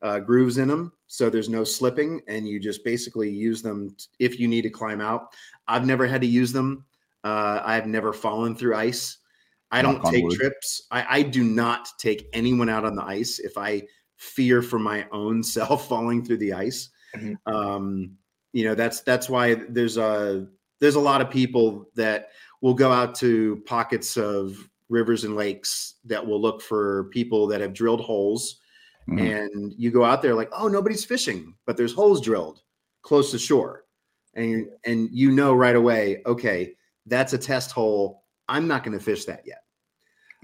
[0.00, 4.06] uh, grooves in them, so there's no slipping, and you just basically use them t-
[4.18, 5.34] if you need to climb out.
[5.66, 6.86] I've never had to use them.
[7.22, 9.18] Uh, I've never fallen through ice.
[9.70, 10.32] I don't take wood.
[10.32, 10.86] trips.
[10.90, 13.82] I, I do not take anyone out on the ice if I
[14.16, 16.88] fear for my own self falling through the ice.
[17.14, 17.36] Mhm.
[17.44, 18.16] Um,
[18.54, 20.46] you know, that's that's why there's a
[20.80, 22.30] there's a lot of people that
[22.62, 24.56] will go out to pockets of
[24.88, 28.60] rivers and lakes that will look for people that have drilled holes.
[29.08, 29.20] Mhm.
[29.42, 32.60] and you go out there like oh nobody's fishing but there's holes drilled
[33.00, 33.84] close to shore.
[34.34, 36.74] And and you know right away okay
[37.06, 38.24] that's a test hole.
[38.50, 39.62] I'm not going to fish that yet.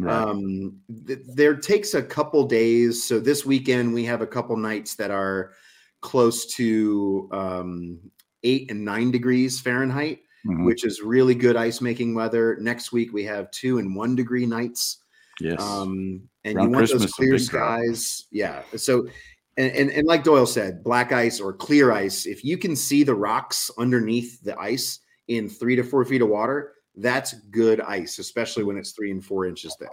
[0.00, 0.12] Right.
[0.28, 3.04] um th- there takes a couple days.
[3.04, 5.52] So this weekend we have a couple nights that are
[6.00, 8.00] close to um
[8.44, 10.64] eight and nine degrees fahrenheit Mhm.
[10.66, 14.44] which is really good ice making weather next week we have two and one degree
[14.46, 14.98] nights
[15.40, 15.60] yes.
[15.60, 17.78] um, and Around you want Christmas, those clear big drop.
[17.80, 18.26] skies.
[18.30, 18.62] Yeah.
[18.76, 19.08] So,
[19.56, 22.26] and, and and like Doyle said, black ice or clear ice.
[22.26, 26.28] If you can see the rocks underneath the ice in three to four feet of
[26.28, 29.88] water, that's good ice, especially when it's three and four inches thick.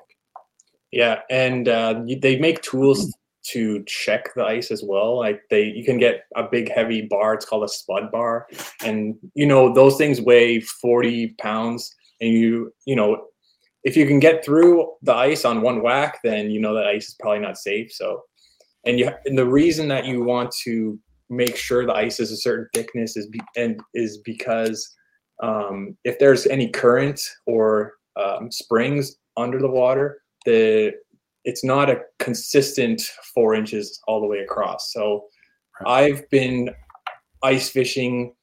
[0.92, 5.18] yeah and uh, they make tools to check the ice as well.
[5.18, 7.34] Like they you can get a big heavy bar.
[7.34, 8.48] It's called a spud bar.
[8.84, 11.94] And you know those things weigh 40 pounds.
[12.20, 13.26] And you you know
[13.84, 17.10] if you can get through the ice on one whack then you know that ice
[17.10, 17.92] is probably not safe.
[17.92, 18.22] So
[18.86, 22.38] and you and the reason that you want to make sure the ice is a
[22.38, 24.96] certain thickness is be, and is because
[25.42, 30.94] um, if there's any current or um, springs under the water the
[31.44, 33.02] it's not a consistent
[33.34, 35.26] four inches all the way across so
[35.86, 36.70] i've been
[37.44, 38.34] ice fishing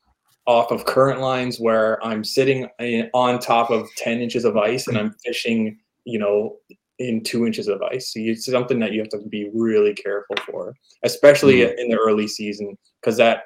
[0.46, 4.88] off of current lines where i'm sitting in- on top of 10 inches of ice
[4.88, 6.56] and i'm fishing you know
[6.98, 10.34] in two inches of ice so it's something that you have to be really careful
[10.46, 10.74] for
[11.04, 11.78] especially Mhm.
[11.78, 13.44] in the early season because that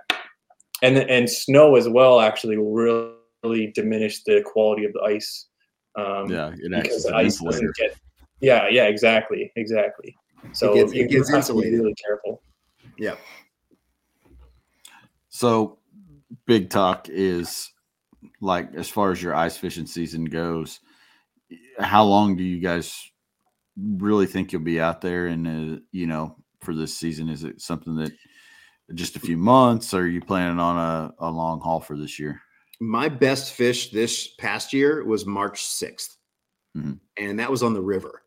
[0.82, 5.48] and and snow as well actually will really diminish the quality of the ice
[5.94, 7.94] um, yeah, it because the ice doesn't get.
[8.42, 10.14] Yeah, yeah, exactly, exactly.
[10.52, 11.80] So gets- you, it you gets have to be insulated.
[11.80, 12.42] really careful.
[12.98, 13.14] Yeah.
[15.28, 15.78] So,
[16.46, 17.70] big talk is
[18.40, 20.80] like as far as your ice fishing season goes,
[21.78, 22.94] how long do you guys
[23.76, 25.26] really think you'll be out there?
[25.26, 28.12] And uh, you know, for this season, is it something that
[28.94, 29.94] just a few months?
[29.94, 32.40] Or are you planning on a, a long haul for this year?
[32.80, 36.16] My best fish this past year was March 6th,
[36.76, 36.98] Mhm.
[37.16, 38.21] and that was on the river.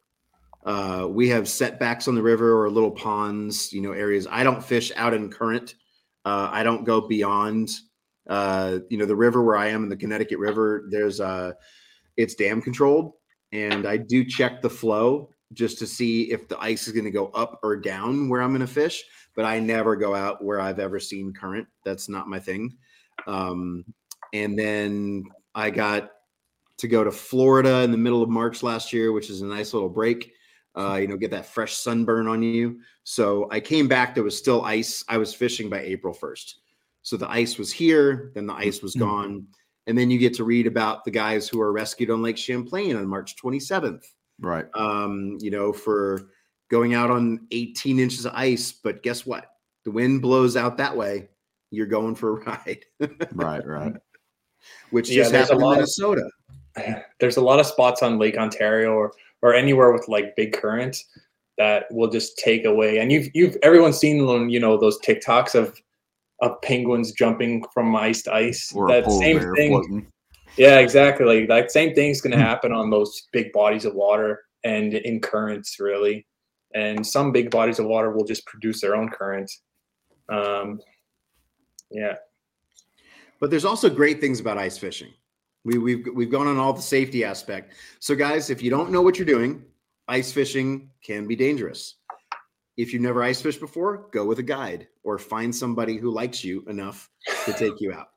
[0.66, 4.28] Uh, we have setbacks on the river or little ponds, you know, areas.
[4.30, 5.76] I don't fish out in current.
[6.26, 7.70] Uh, I don't go beyond,
[8.28, 10.88] uh, you know, the river where I am in the Connecticut River.
[10.90, 11.54] There's uh,
[12.18, 13.14] it's dam controlled,
[13.52, 17.12] and I do check the flow just to see if the ice is going to
[17.12, 19.04] go up or down where I'm going to fish.
[19.36, 21.68] But I never go out where I've ever seen current.
[21.84, 22.76] That's not my thing.
[23.28, 23.86] Um,
[24.34, 26.10] and then I got
[26.78, 29.74] to go to Florida in the middle of March last year, which is a nice
[29.74, 30.32] little break.
[30.76, 32.80] Uh, you know, get that fresh sunburn on you.
[33.04, 34.14] So I came back.
[34.14, 35.04] There was still ice.
[35.08, 36.56] I was fishing by April 1st.
[37.02, 39.46] So the ice was here, then the ice was gone.
[39.88, 42.96] And then you get to read about the guys who are rescued on Lake Champlain
[42.98, 44.04] on March 27th
[44.42, 44.66] Right.
[44.74, 46.30] um, you know, for
[46.72, 48.72] going out on 18 inches of ice.
[48.72, 49.46] But guess what?
[49.86, 51.30] The wind blows out that way.
[51.70, 52.86] You're going for a ride,
[53.34, 53.66] Right.
[53.66, 53.94] Right.
[54.90, 56.30] which Yeah, just there's a happened in lot of- Minnesota.
[57.20, 59.14] there's a lot of spots on Lake Ontario or
[59.46, 61.06] or anywhere with like big currents
[61.60, 62.98] that will just take away.
[62.98, 65.80] And you've you've everyone's seen you know those TikToks of
[66.42, 68.74] of penguins jumping from ice to ice.
[68.74, 69.70] Or that same thing.
[69.70, 70.08] floating.
[70.58, 71.26] Yeah, exactly.
[71.26, 72.44] Like that same thing's going to Hmm.
[72.44, 76.26] happen on those big bodies of water and in currents, really.
[76.74, 79.52] And some big bodies of water will just produce their own current.
[80.28, 80.80] Um,
[81.92, 82.16] yeah.
[83.40, 85.14] But there's also great things about ice fishing.
[85.66, 87.74] We, we've we've gone on all the safety aspect.
[88.00, 89.64] So, guys, if you don't know what you're doing,
[90.08, 91.96] ice fishing can be dangerous.
[92.78, 96.44] If you've never ice fished before, go with a guide or find somebody who likes
[96.44, 97.10] you enough
[97.46, 98.10] to take you out.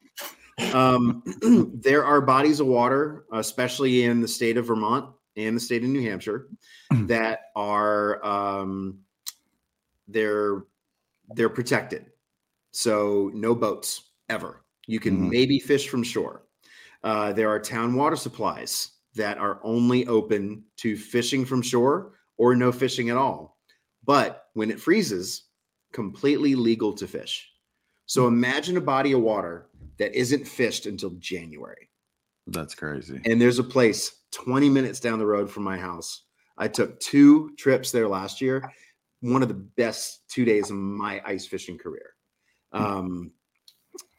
[0.75, 1.23] Um,
[1.83, 5.89] there are bodies of water, especially in the state of Vermont and the state of
[5.89, 6.49] New Hampshire,
[7.07, 8.99] that are um,
[10.07, 10.65] they're
[11.35, 12.07] they're protected.
[12.73, 14.65] So no boats ever.
[14.87, 15.31] You can Mhm.
[15.31, 16.43] maybe fish from shore.
[17.03, 22.55] Uh, there are town water supplies that are only open to fishing from shore or
[22.55, 23.59] no fishing at all.
[24.05, 25.45] But when it freezes,
[25.93, 27.51] completely legal to fish.
[28.07, 29.69] So imagine a body of water
[29.99, 31.91] that isn't fished until January.
[32.47, 33.21] That's crazy.
[33.27, 36.23] And there's a place 20 minutes down the road from my house.
[36.57, 38.63] I took two trips there last year.
[39.21, 42.15] One of the best two days of my ice fishing career.
[42.73, 43.33] Um,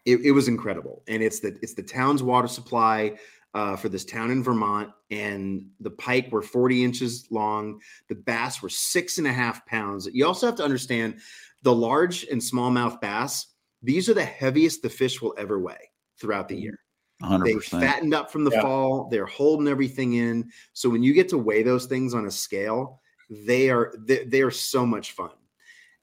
[0.06, 3.18] it, it was incredible, and it's the it's the town's water supply
[3.54, 4.90] uh, for this town in Vermont.
[5.12, 7.82] And the pike were 40 inches long.
[8.08, 10.08] The bass were six and a half pounds.
[10.12, 11.20] You also have to understand
[11.64, 13.48] the large and smallmouth bass.
[13.82, 15.90] These are the heaviest the fish will ever weigh
[16.20, 16.80] throughout the year.
[17.22, 17.82] They 100%.
[17.82, 18.62] fattened up from the Yeah.
[18.62, 19.10] fall.
[19.10, 20.50] They're holding everything in.
[20.74, 24.42] So when you get to weigh those things on a scale, they are they, they
[24.42, 25.32] are so much fun,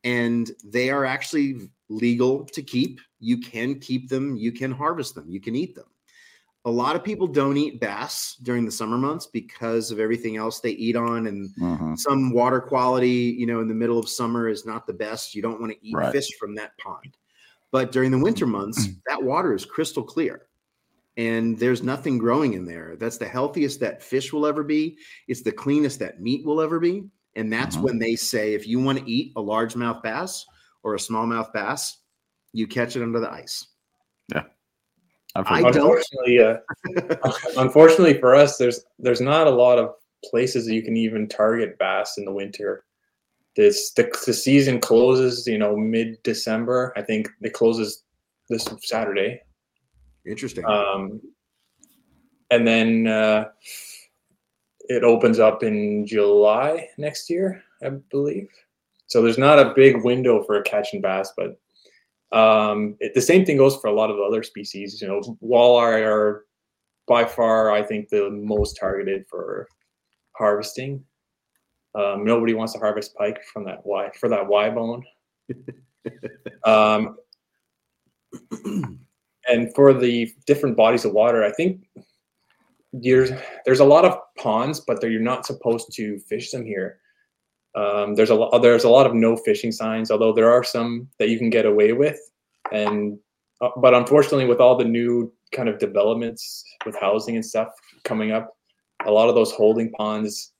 [0.04, 3.00] and they are actually legal to keep.
[3.20, 4.36] You can keep them.
[4.36, 5.30] You can harvest them.
[5.30, 5.86] You can eat them.
[6.64, 10.58] A lot of people don't eat bass during the summer months because of everything else
[10.60, 11.96] they eat on, and Mhm.
[11.98, 15.34] some water quality, you know, in the middle of summer is not the best.
[15.34, 16.12] You don't want to eat Right.
[16.12, 17.16] fish from that pond.
[17.70, 20.48] But during the winter months, that water is crystal clear
[21.16, 22.96] and there's nothing growing in there.
[22.96, 24.98] That's the healthiest that fish will ever be.
[25.28, 27.04] It's the cleanest that meat will ever be.
[27.36, 27.82] And that's Mhm.
[27.82, 30.44] when they say if you want to eat a largemouth bass
[30.86, 31.98] or a smallmouth bass,
[32.52, 33.66] you catch it under the ice.
[35.34, 39.94] I've I heard don't- Unfortunately, uh, unfortunately for us, there's there's not a lot of
[40.24, 42.84] places that you can even target bass in the winter.
[43.54, 46.94] This the, the season closes, you know, mid December.
[46.96, 48.04] I think it closes
[48.48, 49.42] this Saturday.
[50.24, 50.64] Interesting.
[50.64, 51.20] Um,
[52.50, 53.46] and then uh,
[54.88, 58.48] it opens up in July next year, I believe.
[59.06, 61.58] So there's not a big window for catching bass, but
[62.36, 65.00] um, it, the same thing goes for a lot of the other species.
[65.00, 66.44] You know, walleye are
[67.06, 69.68] by far, I think, the most targeted for
[70.32, 71.04] harvesting.
[71.94, 75.02] Um, nobody wants to harvest pike from that Y for that Y bone.
[76.64, 77.16] um,
[79.48, 81.86] and for the different bodies of water, I think
[82.92, 83.30] there's
[83.64, 86.98] there's a lot of ponds, but you're not supposed to fish them here.
[87.76, 91.08] Um, there's a lot there's a lot of no fishing signs, although there are some
[91.18, 92.18] that you can get away with.
[92.72, 93.18] And
[93.60, 97.68] uh, but unfortunately, with all the new kind of developments with housing and stuff
[98.04, 98.56] coming up,
[99.04, 100.52] a lot of those holding ponds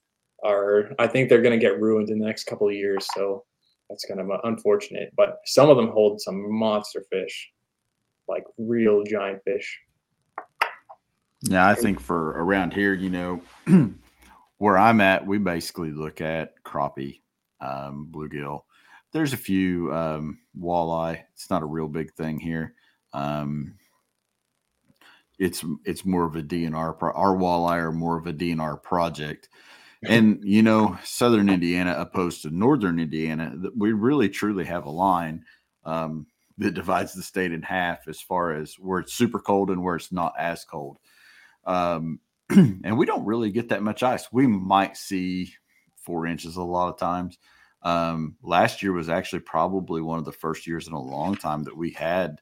[0.45, 3.07] are I think they're going to get ruined in the next couple of years.
[3.14, 3.45] So
[3.89, 5.12] that's kind of unfortunate.
[5.17, 7.51] But some of them hold some monster fish,
[8.29, 9.79] like real giant fish.
[11.43, 13.41] Yeah, I think for around here, you know,
[14.59, 17.21] where I'm at, we basically look at crappie,
[17.61, 18.63] um, bluegill.
[19.13, 21.23] There's a few um, walleye.
[21.35, 22.75] It's not a real big thing here.
[23.13, 23.75] Um,
[25.39, 26.99] it's it's more of a DNR.
[26.99, 29.49] Pro- our walleye are more of a DNR project,
[30.03, 35.45] and you know, Southern Indiana opposed to Northern Indiana, we really truly have a line
[35.85, 36.27] um,
[36.59, 39.97] that divides the state in half as far as where it's super cold and where
[39.97, 40.99] it's not as cold.
[41.65, 44.28] Um, and we don't really get that much ice.
[44.32, 45.53] We might see
[45.97, 47.38] four inches a lot of times.
[47.82, 51.64] Um, last year was actually probably one of the first years in a long time
[51.64, 52.40] that we had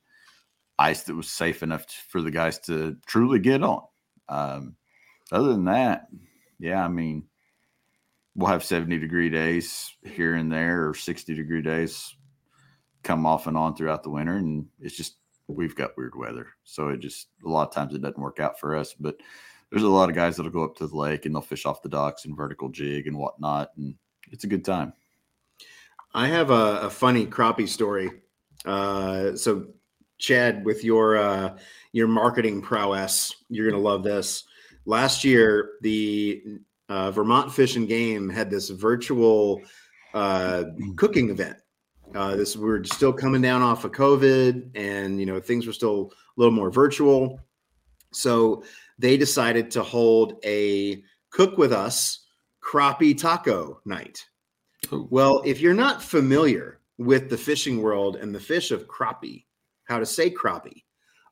[0.79, 3.83] ice that was safe enough to, for the guys to truly get on.
[4.29, 4.77] Um,
[5.33, 6.07] other than that,
[6.59, 7.25] yeah, I mean,
[8.35, 12.15] we'll have 70 degree days here and there or 60 degree days
[13.03, 14.37] come off and on throughout the winter.
[14.37, 16.49] And it's just, we've got weird weather.
[16.65, 18.95] So it just, a lot of times it doesn't work out for us.
[18.99, 19.17] But
[19.75, 21.83] there's a lot of guys that'll go up to the lake and they'll fish off
[21.83, 23.71] the docks and vertical jig and whatnot.
[23.77, 23.97] And
[24.31, 24.93] it's a good time.
[26.15, 28.09] I have a, a funny crappie story.
[28.65, 29.67] Uh, so
[30.19, 31.59] Chad, with your uh,
[31.91, 34.45] your marketing prowess, you're gonna love this.
[34.87, 36.41] Last year, the
[36.89, 39.61] uh, Vermont Fish and Game had this virtual
[40.15, 41.57] uh, cooking event.
[42.15, 45.73] Uh, this we are still coming down off of COVID, and you know things were
[45.73, 47.41] still a little more virtual.
[48.13, 48.63] So
[48.99, 52.27] they decided to hold a cook with us
[52.63, 54.25] crappie taco night.
[54.93, 55.09] Ooh.
[55.11, 59.45] Well, if you're not familiar with the fishing world and the fish of crappie,
[59.85, 60.85] how to say crappie,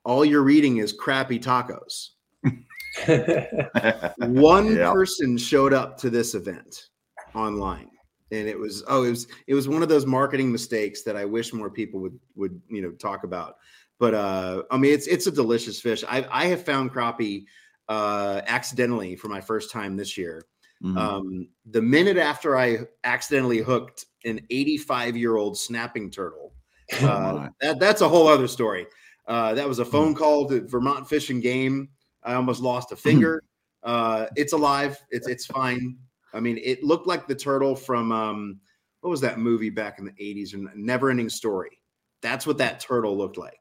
[0.04, 2.10] all you're reading is crappy tacos.
[4.18, 4.92] One yeah.
[4.92, 6.88] person showed up to this event
[7.34, 7.88] online
[8.32, 11.24] and it was oh it was it was one of those marketing mistakes that I
[11.24, 13.56] wish more people would would you know talk about.
[13.98, 16.04] But uh I mean it's it's a delicious fish.
[16.08, 17.44] I I have found crappie
[17.88, 20.44] uh accidentally for my first time this year.
[20.82, 20.98] Mm-hmm.
[20.98, 26.54] Um the minute after I accidentally hooked an 85 year old snapping turtle.
[27.00, 28.86] Uh, that, that's a whole other story.
[29.26, 31.88] Uh, that was a phone call to Vermont Fish and Game
[32.24, 33.42] I almost lost a finger.
[33.82, 34.96] Uh, it's alive.
[35.10, 35.96] It's it's fine.
[36.32, 38.60] I mean, it looked like the turtle from um,
[39.00, 40.54] what was that movie back in the '80s?
[40.74, 41.80] Never Ending Story.
[42.20, 43.58] That's what that turtle looked like.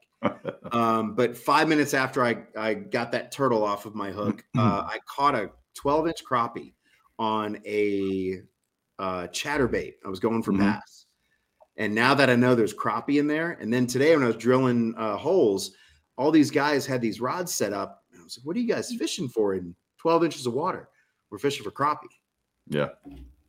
[0.72, 4.82] Um, but five minutes after I I got that turtle off of my hook, uh,
[4.86, 6.74] I caught a 12 inch crappie
[7.18, 8.42] on a
[8.98, 9.94] uh, chatterbait.
[10.04, 10.70] I was going for mm-hmm.
[10.70, 11.06] bass.
[11.76, 14.36] And now that I know there's crappie in there, and then today when I was
[14.36, 15.72] drilling uh, holes,
[16.16, 18.68] all these guys had these rods set up And I was like, what are you
[18.68, 20.88] guys fishing for in 12 inches of water?
[21.30, 22.12] We're fishing for crappie.
[22.68, 22.90] Yeah.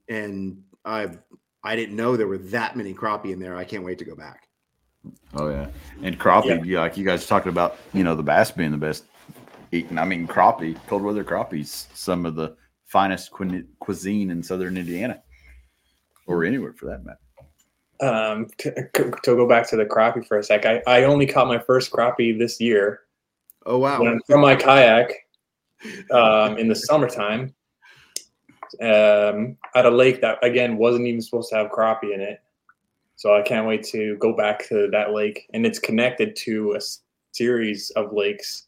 [0.09, 1.09] And I
[1.63, 3.55] I didn't know there were that many crappie in there.
[3.55, 4.47] I can't wait to go back.
[5.33, 5.67] Oh yeah.
[6.01, 6.81] And crappie, yeah.
[6.81, 9.05] like you guys talking about, you know, the bass being the best
[9.71, 9.97] eating.
[9.97, 13.31] I mean, crappie, cold weather crappies, some of the finest
[13.79, 15.21] cuisine in southern Indiana
[16.27, 17.19] or anywhere for that matter.
[18.01, 21.47] Um, to, to go back to the crappie for a sec, I, I only caught
[21.47, 23.01] my first crappie this year
[23.65, 24.01] Oh wow!
[24.01, 25.11] When from my kayak
[26.11, 27.53] um, in the summertime
[28.81, 32.41] um, at a lake that again wasn't even supposed to have crappie in it.
[33.23, 36.81] So I can't wait to go back to that lake, and it's connected to a
[37.31, 38.67] series of lakes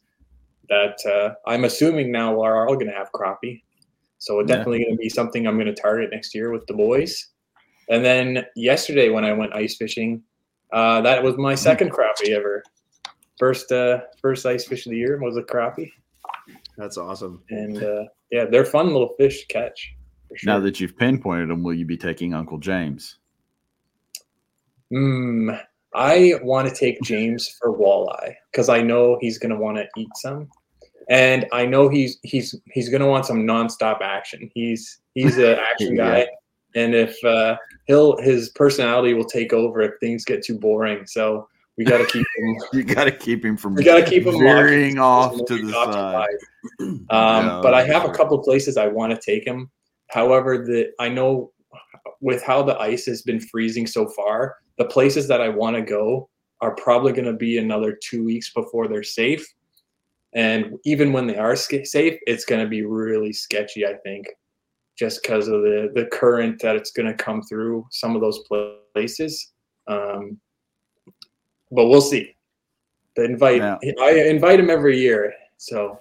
[0.70, 3.64] that uh, I'm assuming now are all going to have crappie.
[4.16, 4.56] So it's yeah.
[4.56, 7.26] definitely going to be something I'm going to target next year with the boys.
[7.90, 10.22] And then yesterday when I went ice fishing,
[10.72, 12.62] uh, that was my second crappie ever
[13.38, 15.92] first uh first ice fish of the year was a crappie.
[16.78, 17.42] That's awesome.
[17.50, 19.94] And uh, yeah, they're fun little fish to catch.
[20.34, 20.50] Sure.
[20.50, 23.18] Now that you've pinpointed them, will you be taking Uncle James?
[24.90, 25.50] Hmm.
[25.94, 29.88] I want to take James for walleye because I know he's going to want to
[29.96, 30.48] eat some,
[31.08, 34.50] and I know he's he's he's going to want some nonstop action.
[34.54, 36.24] He's he's an action yeah.
[36.24, 36.28] guy,
[36.74, 37.56] and if uh,
[37.86, 41.06] he'll his personality will take over if things get too boring.
[41.06, 42.56] So we got to keep him.
[42.72, 43.74] you got to keep him from.
[43.74, 46.28] We got to keep him veering off to the side.
[46.80, 48.10] Um, no, but I have sure.
[48.10, 49.70] a couple places I want to take him.
[50.10, 51.52] However, the I know
[52.20, 55.82] with how the ice has been freezing so far, the places that I want to
[55.82, 56.28] go
[56.60, 59.46] are probably going to be another two weeks before they're safe.
[60.34, 63.86] And even when they are safe, it's going to be really sketchy.
[63.86, 64.26] I think,
[64.98, 68.40] just because of the the current that it's going to come through some of those
[68.94, 69.52] places.
[69.86, 70.38] Um,
[71.70, 72.34] but we'll see.
[73.14, 75.98] The invite now, I invite him every year, so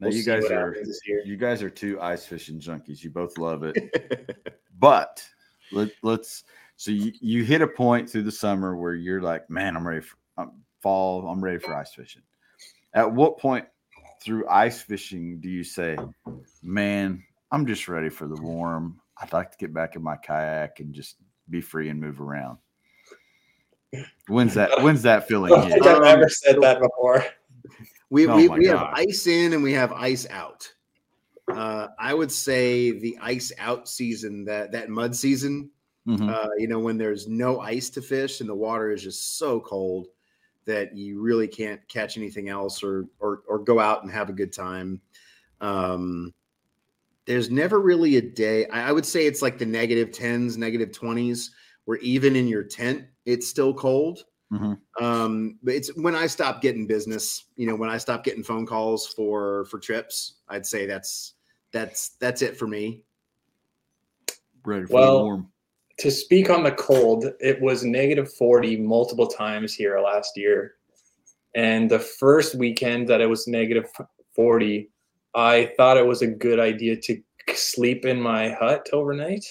[0.00, 0.76] now we'll you guys are
[1.24, 3.02] you guys are two ice fishing junkies.
[3.02, 4.38] You both love it,
[4.78, 5.26] but
[5.72, 6.44] let, us
[6.76, 10.02] so you, you hit a point through the summer where you're like, man, I'm ready
[10.02, 10.52] for um,
[10.82, 11.26] fall.
[11.28, 12.22] I'm ready for ice fishing.
[12.94, 13.66] At what point
[14.22, 15.96] through ice fishing do you say,
[16.62, 19.00] man, I'm just ready for the warm.
[19.20, 21.16] I'd like to get back in my kayak and just
[21.48, 22.58] be free and move around.
[24.28, 24.70] When's that?
[24.82, 27.24] When's that feeling don't think I've Um, ever said that before.
[28.10, 30.70] We Oh we, my we have ice in and we have ice out.
[31.50, 35.70] Uh, I would say the ice out season, that that mud season,
[36.06, 36.30] Mhm.
[36.30, 39.60] uh, you know, when there's no ice to fish and the water is just so
[39.60, 40.08] cold
[40.64, 44.32] that you really can't catch anything else or or or go out and have a
[44.34, 45.00] good time.
[45.60, 46.34] Um,
[47.26, 48.66] there's never really a day.
[48.68, 51.50] I, I would say it's like the negative tens, negative twenties,
[51.84, 54.24] where even in your tent it's still cold.
[54.50, 54.80] Mhm.
[55.00, 58.66] Um, but it's when I stop getting business, you know, when I stop getting phone
[58.66, 61.34] calls for for trips, I'd say that's
[61.72, 63.04] that's that's it for me.
[64.64, 65.52] Ready for Well, the warm.
[65.98, 70.74] To speak on the cold, it was negative 40 multiple times here last year.
[71.54, 73.90] And the first weekend that it was negative
[74.34, 74.90] 40,
[75.34, 77.22] I thought it was a good idea to
[77.54, 79.46] sleep in my hut overnight.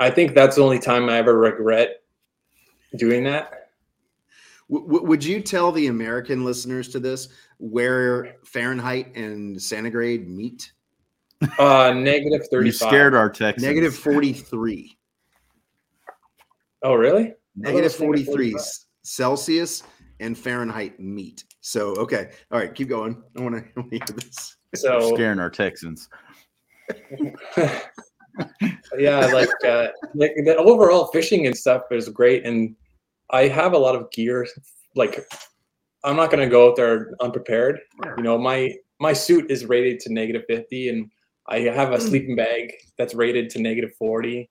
[0.00, 2.02] I think that's the only time I ever regret
[2.96, 3.70] doing that.
[4.70, 10.72] W- would you tell the American listeners to this where Fahrenheit and centigrade meet?
[11.58, 13.66] Uh, negative You scared our Texans.
[13.66, 14.96] Negative forty three.
[16.82, 17.34] Oh, really?
[17.56, 18.56] negative 43
[19.02, 19.82] Celsius
[20.20, 21.44] and Fahrenheit meet.
[21.60, 22.30] So okay.
[22.50, 23.22] All right, keep going.
[23.36, 24.56] I want to hear this.
[24.74, 26.08] You're So scaring our Texans.
[28.98, 32.76] yeah, like uh, like the overall fishing and stuff is great, and
[33.30, 34.46] I have a lot of gear.
[34.94, 35.24] Like,
[36.02, 37.80] I'm not gonna go out there unprepared.
[38.18, 41.10] You know, my my suit is rated to negative fifty, and
[41.46, 44.50] I have a sleeping bag that's rated to negative forty,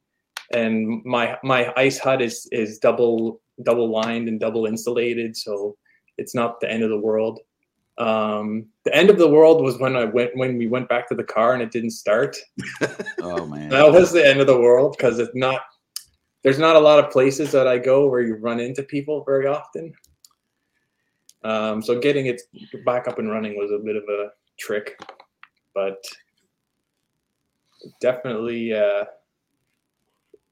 [0.51, 5.75] and my my ice hut is is double double lined and double insulated, so
[6.17, 7.39] it's not the end of the world.
[7.99, 11.15] Um, the end of the world was when I went when we went back to
[11.15, 12.37] the car and it didn't start.
[13.21, 13.69] Oh man.
[13.69, 15.61] That was the end of the world because it's not.
[16.41, 19.47] There's not a lot of places that I go where you run into people very
[19.47, 19.93] often.
[21.43, 22.41] Um, so getting it
[22.85, 25.01] back up and running was a bit of a trick,
[25.73, 26.03] but
[27.99, 29.05] definitely uh,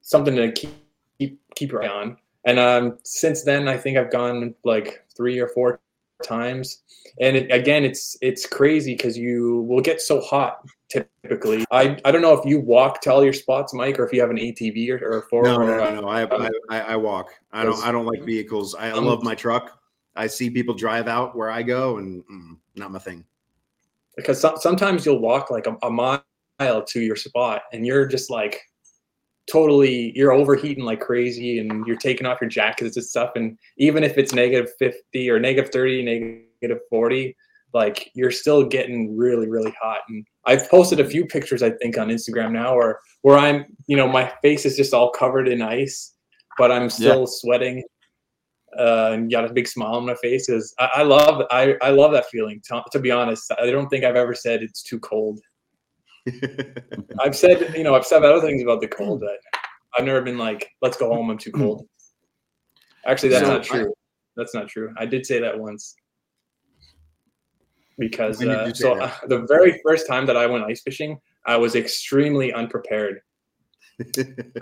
[0.01, 0.71] something to keep
[1.19, 2.17] keep keep your eye on.
[2.45, 5.79] And um, since then, I think I've gone like three or four
[6.23, 6.82] times.
[7.19, 11.65] And it, again, it's it's crazy because you will get so hot typically.
[11.71, 14.19] I, I don't know if you walk to all your spots, Mike, or if you
[14.21, 15.43] have an ATV or, or a four.
[15.43, 16.07] No, no, no, no.
[16.07, 17.29] I, I, I, I walk.
[17.51, 17.84] I don't.
[17.86, 18.75] I don't like vehicles.
[18.75, 19.79] I, I love my truck.
[20.15, 23.23] I see people drive out where I go, and mm, not my thing.
[24.15, 26.23] because some, sometimes you'll walk like a, a mile
[26.88, 28.62] to your spot and you're just like
[29.49, 34.03] totally you're overheating like crazy and you're taking off your jackets and stuff and even
[34.03, 36.03] if it's negative 50 or negative 30
[36.62, 37.36] negative 40
[37.74, 41.97] like you're still getting really really hot and i've posted a few pictures i think
[41.97, 45.62] on instagram now where where i'm you know my face is just all covered in
[45.62, 46.14] ice
[46.57, 47.84] but i'm still sweating
[48.80, 51.89] uh, and got a big smile on my face is I, I love I, I
[51.89, 53.51] love that feeling to, to be honest.
[53.59, 55.41] I don't think i've ever said it's too cold
[57.19, 59.38] I've said, you know, I've said other things about the cold, but
[59.97, 61.30] I've never been like, let's go home.
[61.30, 61.88] I'm too cold.
[63.05, 63.93] Actually, that's So not true.
[64.36, 64.93] that's not true.
[64.97, 65.95] I did say that once
[67.97, 71.76] because uh, so uh, the very first time that I went ice fishing, I was
[71.76, 73.22] extremely unprepared,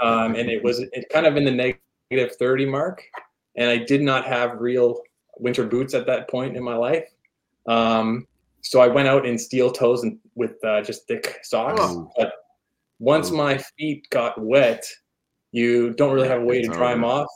[0.02, 1.76] um, and it was it kind of in the
[2.12, 3.04] negative 30 mark,
[3.56, 5.02] and I did not have real
[5.38, 7.06] winter boots at that point in my life.
[7.68, 8.28] Um,
[8.62, 11.82] so I went out in steel toes and with uh, just thick socks.
[11.82, 12.12] Oh.
[12.18, 12.34] But
[13.00, 13.36] once Oh.
[13.36, 14.86] my feet got wet,
[15.52, 17.28] you don't really have a way to dry them off.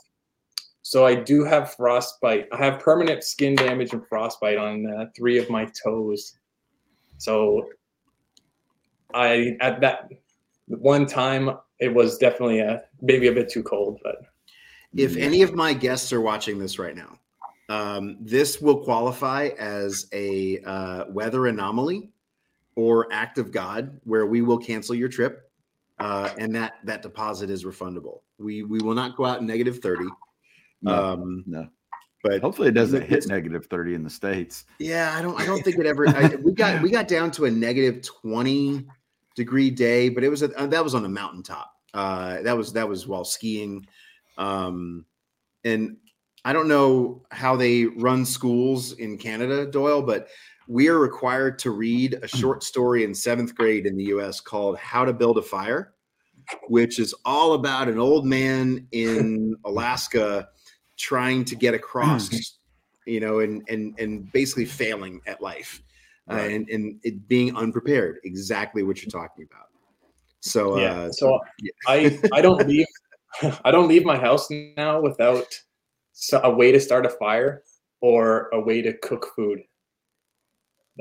[0.82, 2.46] So I do have frostbite.
[2.52, 6.36] I have permanent skin damage and frostbite on uh, three of my toes.
[7.16, 7.68] So
[9.14, 10.10] I at that
[10.66, 14.16] one time it was definitely a maybe a bit too cold, but
[14.96, 17.18] if any of my guests are watching this right now,
[17.68, 22.10] um, this will qualify as a uh, weather anomaly
[22.76, 25.50] or act of God, where we will cancel your trip,
[25.98, 28.20] uh, and that that deposit is refundable.
[28.38, 30.06] We we will not go out in negative thirty.
[30.82, 31.68] No, Um, no.
[32.22, 34.64] but Hopefully, it doesn't hit negative thirty in the states.
[34.78, 35.40] Yeah, I don't.
[35.40, 36.08] I don't think it ever.
[36.08, 38.86] I, we got we got down to a negative twenty
[39.36, 41.72] degree day, but it was a, uh, that was on a mountaintop.
[41.94, 43.86] Uh, that was that was while skiing,
[44.36, 45.04] um,
[45.64, 45.96] and
[46.44, 50.28] I don't know how they run schools in Canada, Doyle, but
[50.68, 54.40] we are required to read a short story in seventh grade in the U.S.
[54.40, 55.94] called "How to Build a Fire,"
[56.68, 60.48] which is all about an old man in Alaska
[60.96, 62.30] trying to get across
[63.06, 65.82] you know, and and and basically failing at life.
[66.30, 66.52] uh, Right.
[66.52, 68.18] and and it being unprepared.
[68.24, 69.68] Exactly what you're talking about.
[70.40, 70.94] So yeah.
[71.00, 71.70] uh, So yeah.
[71.86, 72.86] I I don't leave
[73.64, 75.46] I don't leave my house now without
[76.14, 77.62] so- a way to start a fire
[78.00, 79.60] or a way to cook food.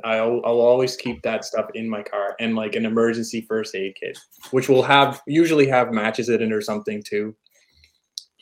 [0.04, 3.94] I'll I'll always keep that stuff in my car and like an emergency first aid
[4.00, 4.18] kit,
[4.52, 7.36] which will have usually have matches in it or something too.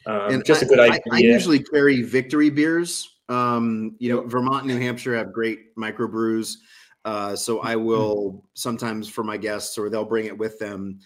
[0.05, 1.01] Um, and just a I- good I- idea.
[1.11, 3.17] I, usually carry victory beers.
[3.27, 6.55] Um, you know, Vermont and New Hampshire have great microbrews.
[7.03, 7.85] Uh, so I Mm-hmm.
[7.85, 10.99] will sometimes for my guests, or they'll bring it with them.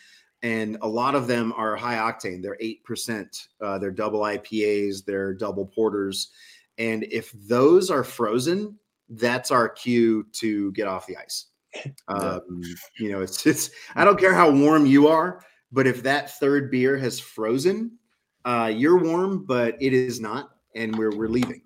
[0.46, 2.44] And a lot of them are high octane.
[2.44, 3.48] They're 8%.
[3.60, 6.30] Uh, they're double IPAs, they're double porters.
[6.78, 8.78] And if those are frozen,
[9.10, 11.48] that's our cue to get off the ice.
[12.08, 12.62] Um,
[12.98, 15.42] you know, it's it's I don't care how warm you are,
[15.74, 17.98] but if that third beer has frozen,
[18.46, 21.62] uh, you're warm, but it is not, and we're we're leaving.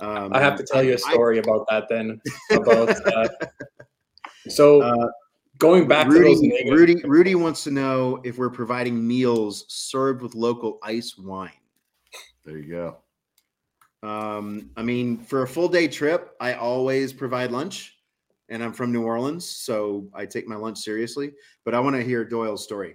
[0.00, 2.20] Um, I have to tell you a story about that then.
[2.50, 3.28] About uh,
[4.48, 5.08] so Uh,
[5.58, 9.64] going back to those Rudy, negative, Rudy, Rudy wants to know if we're providing meals
[9.68, 11.50] served with local ice wine.
[12.44, 12.96] There you go.
[14.08, 17.96] Um, I mean, for a full day trip, I always provide lunch,
[18.48, 21.32] and I'm from New Orleans, so I take my lunch seriously.
[21.64, 22.94] But I want to hear Doyle's story.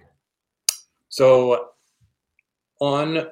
[1.10, 1.68] So
[2.80, 3.28] on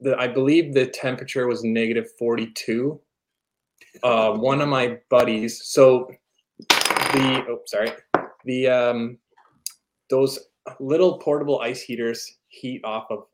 [0.00, 3.00] the I believe the temperature was negative 42.
[4.02, 6.10] Uh one of my buddies, so
[6.68, 7.92] the oh sorry,
[8.44, 9.18] the um
[10.10, 10.38] those
[10.80, 13.24] little portable ice heaters heat off of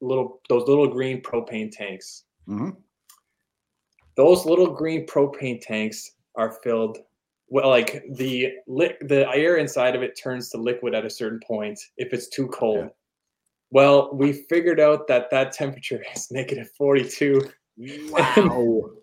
[0.00, 2.24] little those little green propane tanks.
[2.46, 2.70] hmm
[4.16, 6.98] Those little green propane tanks are filled
[7.48, 11.40] well like the li- the air inside of it turns to liquid at a certain
[11.46, 12.84] point if it's too cold.
[12.84, 12.88] Yeah.
[13.70, 17.48] Well, we figured out that that temperature is negative 42.
[18.10, 18.90] Wow.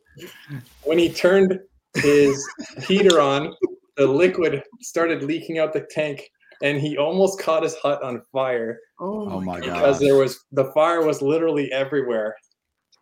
[0.83, 1.57] When he turned
[1.95, 2.45] his
[2.85, 3.53] heater on,
[3.99, 6.27] the liquid started leaking out the tank
[6.63, 9.65] and he almost caught his hut on fire Oh my god.
[9.65, 12.35] because there was the fire was literally everywhere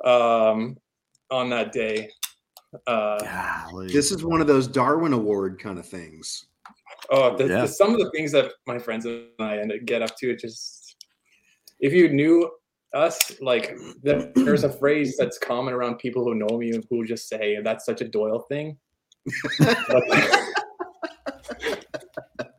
[0.03, 0.75] um,
[1.31, 2.09] on that day.
[2.85, 3.17] Uh,
[3.71, 3.87] Golly.
[3.87, 6.45] This is one of those Darwin Award kind of things.
[7.09, 7.61] Oh, the, Yeah.
[7.61, 10.31] the, some of the things that my friends and I end up get up to,
[10.31, 10.95] it just
[11.79, 12.51] if you knew
[12.93, 17.05] us, like the, there's a phrase that's common around people who know me and who
[17.05, 18.77] just say that's such a Doyle thing.
[22.37, 22.53] But-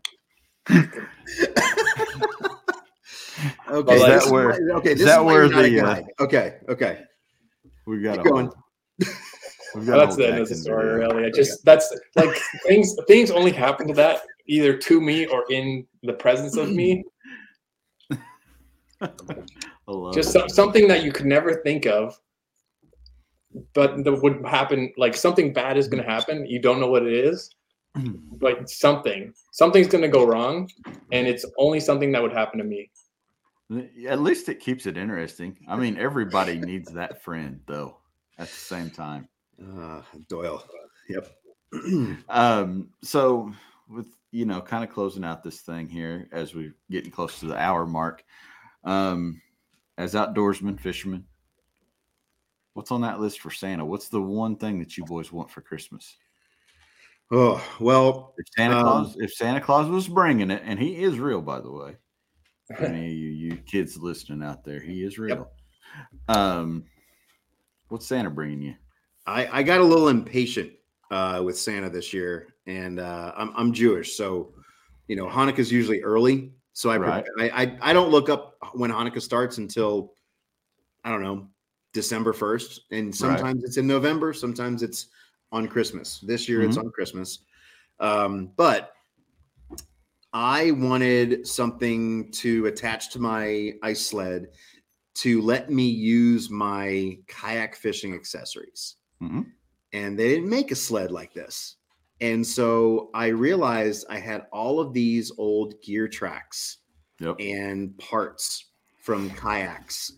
[3.70, 5.64] Okay, Is this that is where- why- okay, is this that is where you're not
[5.64, 7.02] a the, uh, okay, okay.
[7.86, 8.50] We've got Keep going.
[9.74, 11.08] We've got a that's the end of the story, video.
[11.14, 11.28] really.
[11.28, 12.36] It just that's like
[12.66, 17.04] things things only happen to that either to me or in the presence of me.
[20.12, 20.32] Just it.
[20.32, 22.18] some, something that you could never think of
[23.74, 27.02] but that would happen like something bad is going to happen you don't know what
[27.06, 27.50] it is
[28.40, 30.70] but something something's going to go wrong
[31.12, 32.90] and it's only something that would happen to me
[34.06, 35.58] At least it keeps it interesting.
[35.68, 37.98] I mean, everybody needs that friend, though.
[38.38, 39.28] At the same time,
[39.60, 40.64] Uh, Doyle.
[41.10, 41.36] Yep.
[42.30, 43.52] um, so
[43.88, 47.46] with you know, kind of closing out this thing here as we're getting close to
[47.46, 48.24] the hour mark.
[48.84, 49.40] Um,
[49.96, 51.24] as outdoorsmen, fishermen,
[52.74, 53.84] what's on that list for Santa?
[53.84, 56.16] What's the one thing that you boys want for Christmas?
[57.30, 61.18] Oh well, If Santa Um, Claus, if Santa Claus was bringing it, and he is
[61.18, 61.96] real, by the way,
[62.78, 65.50] any you, you kids listening out there, he is real.
[66.28, 66.84] Um,
[67.88, 68.74] what's Santa bringing you?
[69.26, 70.72] I, I got a little impatient
[71.10, 74.54] uh, with Santa this year, and uh, I'm I'm Jewish, so
[75.06, 76.52] you know Hanukkah's usually early.
[76.72, 77.24] So I, Right.
[77.38, 80.14] I I I don't look up when Hanukkah starts until
[81.04, 81.48] I don't know
[81.92, 85.06] December first, and sometimes it's in November, sometimes it's
[85.52, 86.20] on Christmas.
[86.20, 87.40] This year it's on Christmas,
[88.00, 88.92] um, but
[90.32, 94.48] I wanted something to attach to my ice sled
[95.14, 99.46] to let me use my kayak fishing accessories Mhm.
[99.92, 101.76] and they didn't make a sled like this.
[102.20, 106.78] And so I realized I had all of these old gear tracks
[107.20, 107.36] Yep.
[107.40, 108.66] and parts
[109.00, 110.12] from kayaks.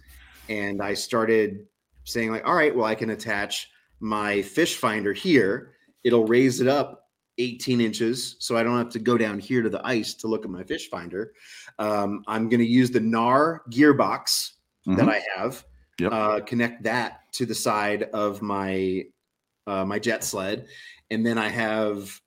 [0.49, 1.67] And I started
[2.05, 3.70] saying, like, all right, well, I can attach
[4.01, 5.73] my fish finder here.
[6.05, 9.71] It'll raise it up 18 inches so I don't have to go down here to
[9.71, 11.33] the ice to look at my fish finder.
[11.79, 14.53] Um, I'm going to use the NAR gearbox
[14.87, 15.09] that Mhm.
[15.09, 15.65] I have,
[15.99, 16.13] Yep.
[16.13, 19.05] uh, connect that to the side of my
[19.67, 20.67] uh, my jet sled,
[21.11, 22.21] and then I have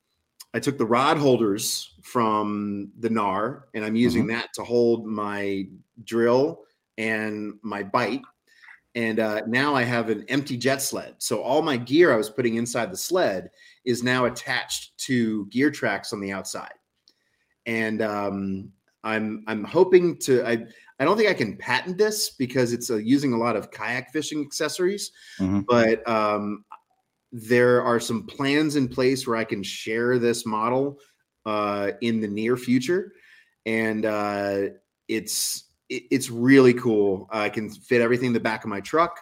[0.53, 5.67] I took the rod holders from the NAR, and I'm using that to hold my
[6.03, 6.63] drill
[6.99, 8.21] and my bite.
[8.95, 11.15] And uh, now I have an empty jet sled.
[11.17, 13.49] So all my gear I was putting inside the sled
[13.85, 16.73] is now attached to gear tracks on the outside.
[17.65, 18.71] And um,
[19.03, 20.65] I'm I'm hoping to I
[20.99, 24.11] I don't think I can patent this because it's uh, using a lot of kayak
[24.11, 25.65] fishing accessories, Mhm.
[25.67, 26.63] but um,
[27.31, 30.99] there are some plans in place where I can share this model
[31.45, 33.13] uh, in the near future,
[33.65, 34.61] and uh,
[35.07, 37.27] it's it- it's really cool.
[37.31, 39.19] I can fit everything in the back of my truck,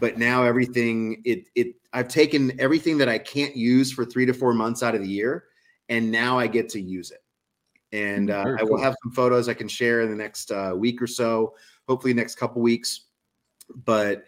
[0.00, 4.32] but now everything it it I've taken everything that I can't use for three to
[4.34, 5.44] four months out of the year,
[5.88, 7.22] and now I get to use it.
[7.92, 8.82] And uh, Very I will cool.
[8.82, 11.54] have some photos I can share in the next uh, week or so,
[11.88, 13.06] hopefully next couple weeks.
[13.84, 14.24] But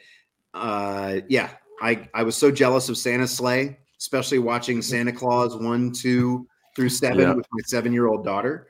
[0.55, 1.51] uh, yeah,
[1.81, 6.89] I I was so jealous of Santa's sleigh, especially watching Santa Claus one, two through
[6.89, 7.35] seven Yeah.
[7.35, 8.68] with my seven year old daughter.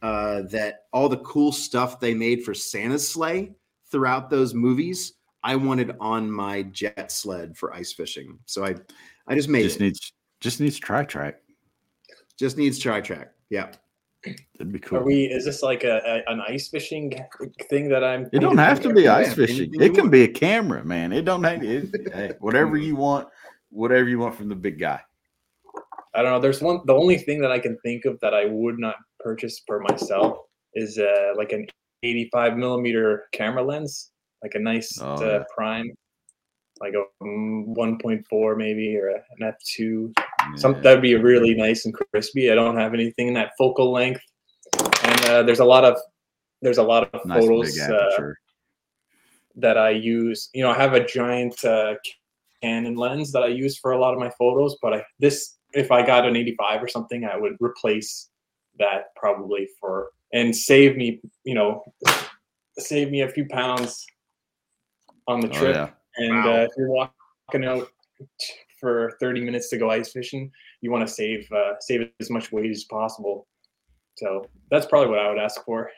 [0.00, 3.52] Uh, that all the cool stuff they made for Santa's sleigh
[3.90, 8.38] throughout those movies, I wanted on my jet sled for ice fishing.
[8.46, 8.76] So I
[9.26, 9.82] I just made Just it.
[9.82, 11.40] needs just needs tri track.
[12.38, 13.32] just needs tri track.
[13.50, 13.72] Yeah.
[14.58, 14.98] That'd be cool.
[14.98, 15.24] Are we?
[15.26, 17.12] Is this like a, a an ice fishing
[17.70, 18.28] thing that I'm?
[18.32, 19.70] It don't have to be ice anything fishing.
[19.80, 20.12] It can want.
[20.12, 21.12] be a camera, man.
[21.12, 23.28] It don't have it, hey, whatever you want,
[23.70, 25.00] whatever you want from the big guy.
[26.14, 26.40] I don't know.
[26.40, 26.80] There's one.
[26.86, 30.38] The only thing that I can think of that I would not purchase for myself
[30.74, 31.66] is uh, like an
[32.02, 34.10] 85 millimeter camera lens,
[34.42, 35.44] like a nice Oh, uh, yeah.
[35.54, 35.90] prime,
[36.80, 40.12] like a mm, 1.4 maybe or a- an f2.
[40.56, 40.80] Some Yeah.
[40.80, 42.50] that'd be really nice and crispy.
[42.50, 44.22] I don't have anything in that focal length,
[45.02, 45.96] and uh, there's a lot of
[46.62, 48.10] there's a lot of nice photos uh,
[49.56, 50.50] that I use.
[50.54, 51.94] You know, I have a giant uh,
[52.62, 55.92] Canon lens that I use for a lot of my photos, but I, this, if
[55.92, 58.28] I got an 85 or something, I would replace
[58.78, 61.82] that probably for and save me, you know,
[62.78, 64.04] save me a few pounds
[65.26, 65.74] on the oh trip.
[65.76, 65.90] yeah.
[66.16, 66.52] And Wow.
[66.52, 67.88] uh, if you're walking out
[68.80, 70.50] for 30 minutes to go ice fishing,
[70.80, 73.46] you want to save uh, save as much weight as possible.
[74.16, 75.90] So that's probably what I would ask for.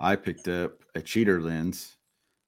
[0.00, 1.96] I picked up a cheater lens,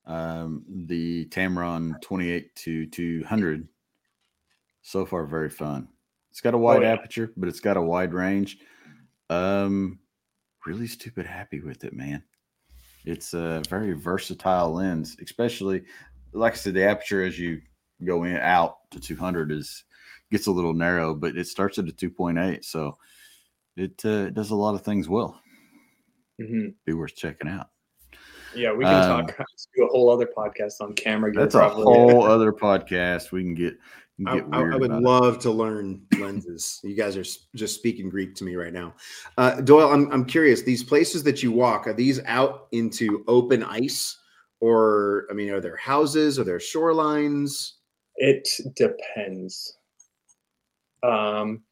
[0.04, 3.68] um, the Tamron 28 to 200.
[4.82, 5.88] So far, very fun.
[6.30, 6.92] It's got a wide yeah.
[6.92, 8.58] aperture, but it's got a wide range.
[9.30, 9.98] Um,
[10.66, 12.22] really stupid happy with it, man.
[13.04, 15.84] It's a very versatile lens, especially
[16.32, 17.62] like I said, the aperture as you
[18.04, 19.84] go in out to 200 is
[20.30, 22.98] gets a little narrow, but it starts at a 2.8, so
[23.76, 25.40] it uh, does a lot of things well.
[26.38, 27.70] hmm Be worth checking out.
[28.56, 29.36] Yeah, we can Um, talk.
[29.76, 31.42] Do a whole other podcast on camera gear.
[31.42, 33.30] That's a whole other podcast.
[33.32, 33.74] We can get,
[34.18, 35.04] we can I, get I- weird I would about it.
[35.04, 36.80] love to learn lenses.
[36.82, 38.94] you guys are just speaking Greek to me right now.
[39.38, 40.62] Uh, Doyle, I'm, I'm curious.
[40.62, 44.18] These places that you walk, are these out into open ice?
[44.60, 46.38] Or, I mean, are there houses?
[46.38, 47.72] Are there shorelines?
[48.16, 49.76] It depends.
[51.02, 51.62] Um,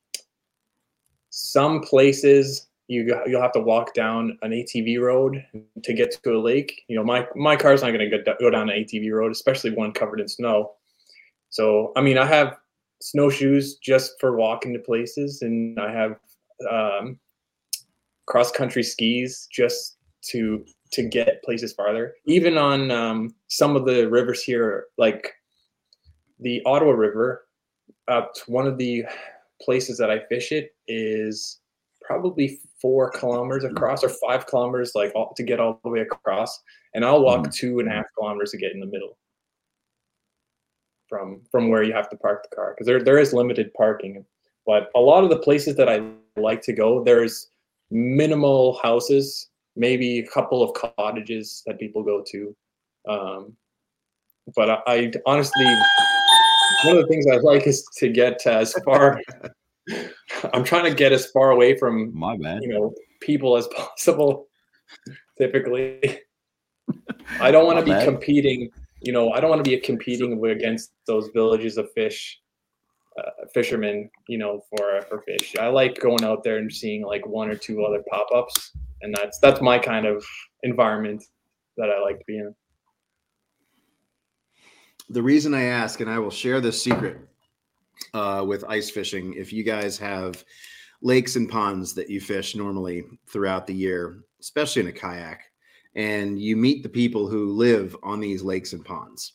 [1.31, 5.45] some places you you'll have to walk down an ATV road
[5.83, 6.83] to get to a lake.
[6.89, 9.71] You know, my my car's not going to go, go down an ATV road, especially
[9.71, 10.73] one covered in snow.
[11.51, 12.57] So, I mean, I have
[13.01, 16.17] snowshoes just for walking to places, and I have
[16.71, 17.19] um,
[18.27, 19.97] cross country skis just
[20.31, 22.15] to to get places farther.
[22.27, 25.33] Even on um, some of the rivers here, like
[26.41, 27.47] the Ottawa River,
[28.09, 29.05] uh, one of the
[29.61, 31.61] places that I fish it is
[32.05, 36.61] probably four kilometers across or five kilometers, like all, to get all the way across.
[36.95, 39.17] And I'll walk two and a half kilometers to get in the middle
[41.09, 44.25] from from where you have to park the car because there there is limited parking.
[44.67, 46.03] But a lot of the places that I
[46.37, 47.51] like to go, there's
[47.91, 52.57] minimal houses, maybe a couple of cottages that people go to.
[53.07, 53.57] Um,
[54.57, 55.67] but I, I honestly,
[56.85, 59.21] one of the things I like is to get as far.
[60.53, 62.63] I'm trying to get as far away from My bad.
[62.63, 64.49] you know people as possible.
[65.39, 66.21] Typically,
[67.41, 68.05] I don't want to be bad.
[68.05, 68.71] competing.
[69.01, 72.41] You know, I don't want to be competing against those villages of fish,
[73.19, 74.11] uh, fishermen.
[74.29, 75.55] You know, for for fish.
[75.59, 78.73] I like going out there and seeing like one or two other pop ups,
[79.03, 80.25] and that's that's my kind of
[80.63, 81.25] environment
[81.77, 82.55] that I like to be in.
[85.11, 87.19] The reason I ask, and I will share this secret
[88.13, 90.45] uh, with ice fishing, if you guys have
[91.03, 95.43] lakes and ponds that you fish normally throughout the year, especially in a kayak,
[95.95, 99.35] and you meet the people who live on these lakes and ponds.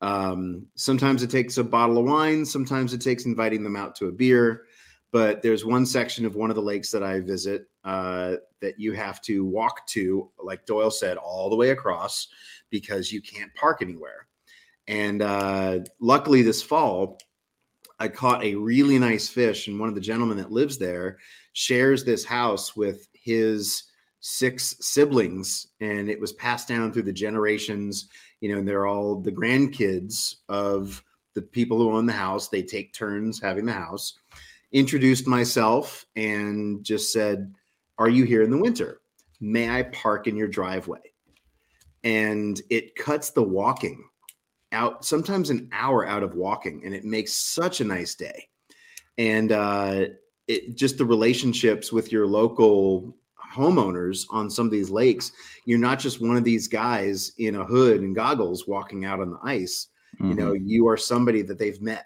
[0.00, 4.06] Um, sometimes it takes a bottle of wine, sometimes it takes inviting them out to
[4.06, 4.64] a beer.
[5.12, 8.92] But there's one section of one of the lakes that I visit uh, that you
[8.94, 12.26] have to walk to, like Doyle said, all the way across
[12.68, 14.26] because you can't park anywhere.
[14.88, 17.20] And uh, luckily, this fall,
[17.98, 21.18] I caught a really nice fish, and one of the gentlemen that lives there
[21.52, 23.84] shares this house with his
[24.20, 28.08] six siblings, and it was passed down through the generations.
[28.40, 31.02] You know, and they're all the grandkids of
[31.34, 32.48] the people who own the house.
[32.48, 34.18] They take turns having the house.
[34.72, 37.54] Introduced myself and just said,
[37.98, 39.00] "Are you here in the winter?
[39.40, 41.12] May I park in your driveway?"
[42.02, 44.08] And it cuts the walking
[44.74, 48.48] out sometimes an hour out of walking and it makes such a nice day
[49.16, 50.04] and uh
[50.46, 53.16] it just the relationships with your local
[53.54, 55.32] homeowners on some of these lakes
[55.64, 59.30] you're not just one of these guys in a hood and goggles walking out on
[59.30, 60.30] the ice mm-hmm.
[60.30, 60.66] you know mm-hmm.
[60.66, 62.04] you are somebody that they've met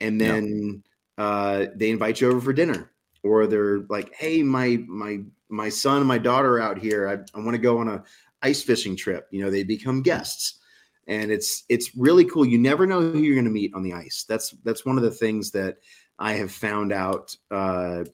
[0.00, 0.82] and then
[1.18, 1.26] yep.
[1.26, 5.18] uh they invite you over for dinner or they're like hey my my
[5.48, 8.04] my son and my daughter are out here i, I want to go on a
[8.42, 10.59] ice fishing trip you know they become guests
[11.06, 12.46] and it's it's really cool.
[12.46, 14.24] You never know who you're going to meet on the ice.
[14.28, 15.78] That's that's one of the things that
[16.18, 17.34] I have found out.
[17.50, 18.04] Uh,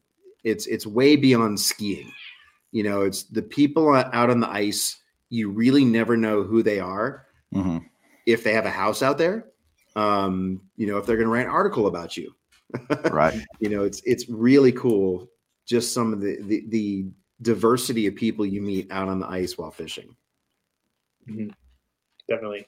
[0.44, 2.10] it's it's way beyond skiing.
[2.72, 4.96] You know, it's the people out on the ice.
[5.28, 7.26] You really never know who they are.
[7.54, 7.78] Mm-hmm.
[8.26, 9.46] If they have a house out there,
[9.94, 12.34] um, you know, if they're going to write an article about you,
[13.10, 13.44] right?
[13.60, 15.28] you know, it's it's really cool.
[15.66, 17.06] Just some of the, the the
[17.42, 20.16] diversity of people you meet out on the ice while fishing.
[21.28, 21.48] Mm-hmm.
[22.28, 22.66] Definitely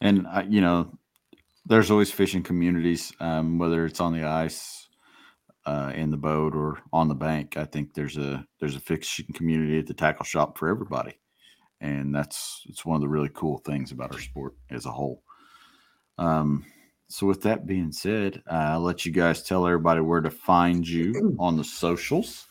[0.00, 0.98] and you know,
[1.64, 4.88] there's always fishing communities, um, whether it's on the ice,
[5.64, 7.56] uh, in the boat, or on the bank.
[7.56, 11.18] I think there's a there's a fishing community at the tackle shop for everybody,
[11.80, 15.22] and that's it's one of the really cool things about our sport as a whole.
[16.18, 16.64] Um,
[17.08, 20.86] so with that being said, uh, I'll let you guys tell everybody where to find
[20.86, 22.46] you on the socials,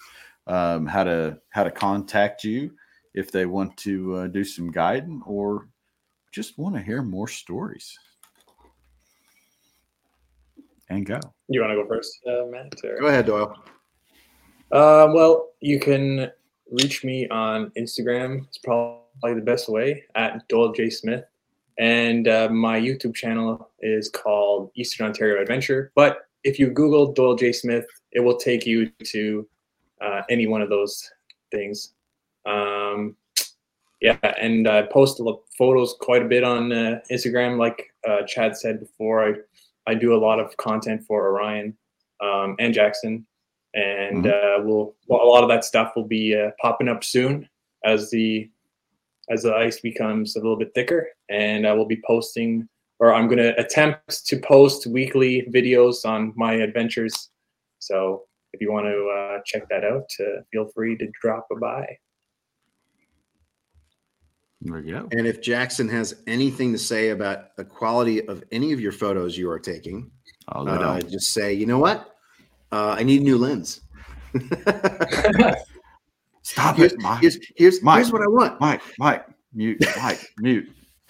[0.48, 2.72] um, how to how to contact you
[3.14, 5.70] if they want to uh, do some guiding or
[6.36, 7.98] just want to hear more stories.
[10.90, 11.18] And go.
[11.48, 12.74] You want to go first, uh, Matt?
[12.84, 13.00] Or?
[13.00, 13.56] Go ahead, Doyle.
[14.70, 16.30] Uh, well, you can
[16.70, 18.46] reach me on Instagram.
[18.48, 21.24] It's probably the best way at Doyle J Smith.
[21.80, 25.94] And uh, my YouTube channel is called Eastern Ontario Adventure.
[25.96, 29.48] But if you Google Doyle J Smith, it will take you to
[30.02, 31.10] uh, any one of those
[31.50, 31.94] things.
[32.46, 33.16] Um,
[34.02, 35.22] yeah, and I post
[35.58, 37.58] photos quite a bit on uh, Instagram.
[37.58, 39.34] Like uh, Chad said before, I
[39.88, 41.76] I do a lot of content for Orion
[42.22, 43.26] um, and Jackson,
[43.74, 44.62] and mm-hmm.
[44.62, 47.48] uh, we'll well, a lot of that stuff will be uh, popping up soon
[47.84, 48.50] as the
[49.30, 52.68] as the ice becomes a little bit thicker, and I will be posting
[53.00, 57.30] or I'm going to attempt to post weekly videos on my adventures.
[57.80, 58.24] So
[58.54, 61.98] if you want to uh, check that out, uh, feel free to drop a by.
[64.66, 65.08] There you go.
[65.12, 69.38] And if Jackson has anything to say about the quality of any of your photos
[69.38, 70.10] you are taking,
[70.54, 72.16] oh, uh, just say, you know what?
[72.72, 73.82] Uh, I need a new lens.
[76.42, 77.22] Stop here's, it, Mike.
[77.22, 78.60] Here's, here's, Mike, here's what I want.
[78.60, 80.68] Mike, Mike, mute, Mike, mute.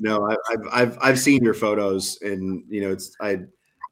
[0.00, 3.40] no, I, have I've I've seen your photos, and you know, it's I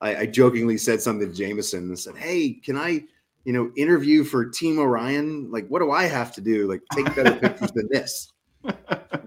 [0.01, 3.05] I, I jokingly said something to Jameson and said, "Hey, can I?"
[3.49, 5.51] You know, interview for Team Orion.
[5.51, 6.69] Like, what do I have to do?
[6.69, 8.33] Like, take better pictures than this.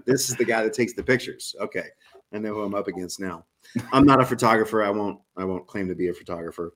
[0.04, 1.54] This is the guy that takes the pictures.
[1.60, 1.84] Okay,
[2.32, 3.44] I know who I'm up against now.
[3.92, 4.82] I'm not a photographer.
[4.82, 5.20] I won't.
[5.36, 6.72] I won't claim to be a photographer.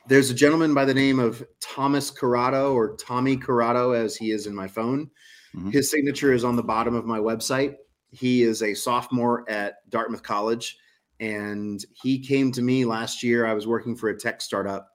[0.07, 4.45] there's a gentleman by the name of Thomas Corrado or Tommy Corrado, as he is
[4.45, 5.09] in my phone.
[5.55, 5.71] Mm-hmm.
[5.71, 7.75] His signature is on the bottom of my website.
[8.11, 10.77] He is a sophomore at Dartmouth College
[11.19, 13.45] and he came to me last year.
[13.45, 14.89] I was working for a tech startup,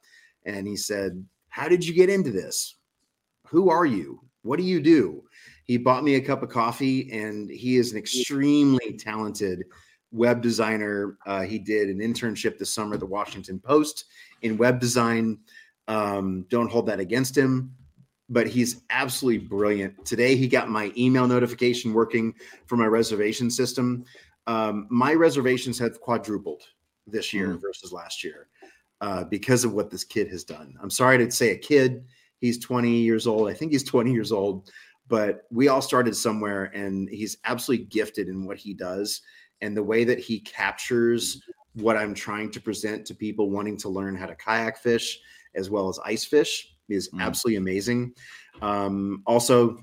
[0.45, 2.77] and he said, How did you get into this?
[3.49, 4.21] Who are you?
[4.43, 5.25] What do you do?
[5.65, 9.65] He bought me a cup of coffee, and he is an extremely talented
[10.13, 11.19] web designer.
[11.27, 14.07] Uh, he did an internship this summer at the Washington Post
[14.43, 15.39] in web design.
[15.89, 17.75] Um, don't hold that against him,
[18.31, 20.07] but he's absolutely brilliant.
[20.07, 22.33] Today, he got my email notification working
[22.67, 24.05] for my reservation system.
[24.47, 26.63] Um, my reservations have quadrupled
[27.07, 27.61] this year mm.
[27.61, 28.49] versus last year.
[29.01, 30.75] uh, because of what this kid has done.
[30.83, 32.05] I'm sorry to say a kid.
[32.41, 33.49] He's 20 years old.
[33.49, 34.71] I think he's 20 years old,
[35.09, 39.23] but we all started somewhere, and he's absolutely gifted in what he does
[39.63, 41.43] and the way that he captures
[41.75, 45.19] what I'm trying to present to people wanting to learn how to kayak fish
[45.55, 47.21] as well as ice fish is Mm.
[47.21, 48.15] absolutely amazing.
[48.63, 49.77] Um, also,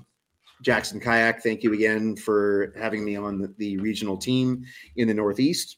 [0.62, 4.64] Jackson Kayak, thank you again for having me on the, the regional team
[4.96, 5.76] in the Northeast.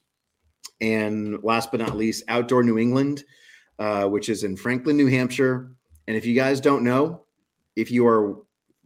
[0.80, 3.24] And last but not least, Outdoor New England,
[3.78, 5.72] uh, which is in Franklin, New Hampshire.
[6.08, 7.24] And if you guys don't know,
[7.76, 8.36] if you are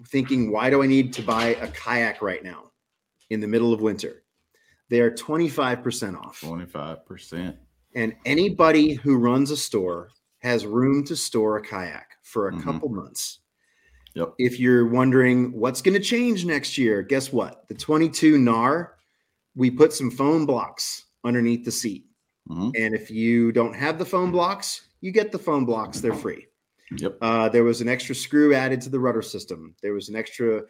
[0.08, 2.72] thinking, why do I need to buy a kayak right now
[3.30, 4.24] in the middle of winter?
[4.90, 6.40] They are 25% off.
[6.40, 7.56] 25%.
[7.94, 10.10] And anybody who runs a store
[10.44, 12.62] has room to store a kayak for a Mhm.
[12.62, 13.40] couple months.
[14.14, 14.34] Yep.
[14.38, 17.66] If you're wondering what's going to change next year, guess what?
[17.68, 18.90] The 22 Knarr,
[19.56, 22.04] we put some foam blocks underneath the seat.
[22.48, 22.72] Mhm.
[22.78, 26.00] And if you don't have the foam blocks, you get the foam blocks.
[26.00, 26.46] They're free.
[26.94, 27.16] Yep.
[27.22, 29.74] Uh, there was an extra screw added to the rudder system.
[29.82, 30.62] There was an extra,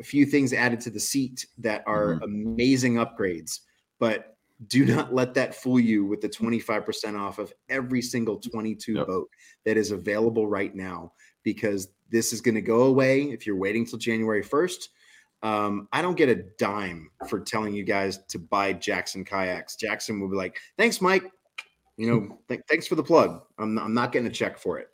[0.00, 2.24] a few things added to the seat that are Mhm.
[2.24, 3.60] amazing upgrades.
[3.98, 4.36] But
[4.68, 9.06] do not let that fool you with the 25% off of every single 22 Yep.
[9.06, 9.28] boat
[9.64, 11.12] that is available right now,
[11.42, 14.88] because this is going to go away if you're waiting till January 1st.
[15.42, 19.74] Um, I don't get a dime for telling you guys to buy Jackson kayaks.
[19.76, 21.24] Jackson will be like, thanks, Mike.
[21.96, 23.42] You know, th- thanks for the plug.
[23.58, 24.88] I'm, I'm not getting a check for it.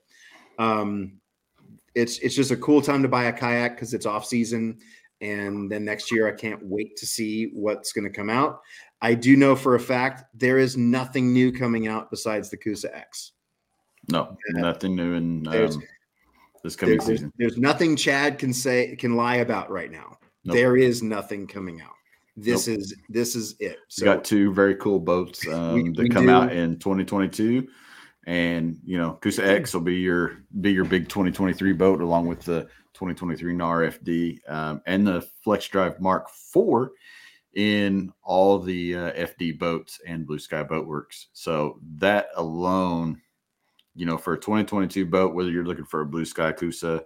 [0.58, 1.20] Um,
[1.94, 4.78] it's it's just a cool time to buy a kayak because it's off season,
[5.20, 8.60] and then next year I can't wait to see what's going to come out.
[9.00, 12.94] I do know for a fact there is nothing new coming out besides the Coosa
[12.96, 13.32] X.
[14.10, 15.82] No, nothing new in There's- um,
[16.64, 17.32] this coming There's, there's, season.
[17.38, 20.18] there's nothing Chad can say can lie about right now.
[20.44, 20.56] Nope.
[20.56, 21.92] There is nothing coming out.
[22.36, 23.78] This is this is it.
[23.98, 26.32] we got two very cool boats um, We- that we come do.
[26.32, 27.68] out in 2022,
[28.26, 32.40] and you know, Coosa X will be your be your big 2023 boat along with
[32.42, 32.62] the
[32.94, 36.88] 2023 Knarr FD um, and the Flex Drive Mark IV
[37.54, 41.28] in all the uh, FD boats and Blue Sky Boat Works.
[41.32, 43.20] So that alone,
[43.94, 47.02] you know, for a 2022 boat, whether you're looking for a Blue Sky Coosa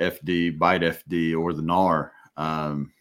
[0.00, 2.92] FD, Bite FD, or the Knarr, um,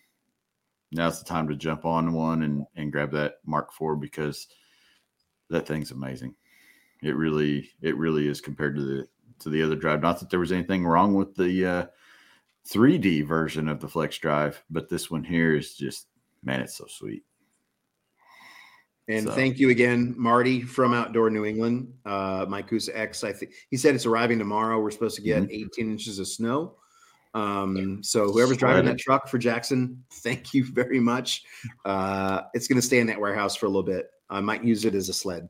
[0.91, 4.47] now's the time to jump on one and, and grab that Mark IV because
[5.49, 6.35] that thing's amazing.
[7.01, 9.07] It really, it really is compared to the
[9.39, 10.01] to the other drive.
[10.01, 11.85] Not that there was anything wrong with the uh,
[12.69, 16.07] 3D version of the Flex Drive, but this one here is just
[16.43, 17.23] man, it's so sweet.
[19.09, 21.93] And So- thank you again, Marty from Outdoor New England.
[22.05, 24.79] Uh, my Coosa X, I think he said it's arriving tomorrow.
[24.79, 25.47] We're supposed to get Mhm.
[25.51, 26.77] 18 inches of snow.
[27.33, 31.43] Um, so whoever's driving that truck for Jackson, thank you very much.
[31.83, 34.09] Uh, it's going to stay in that warehouse for a little bit.
[34.29, 35.49] I might use it as a sled.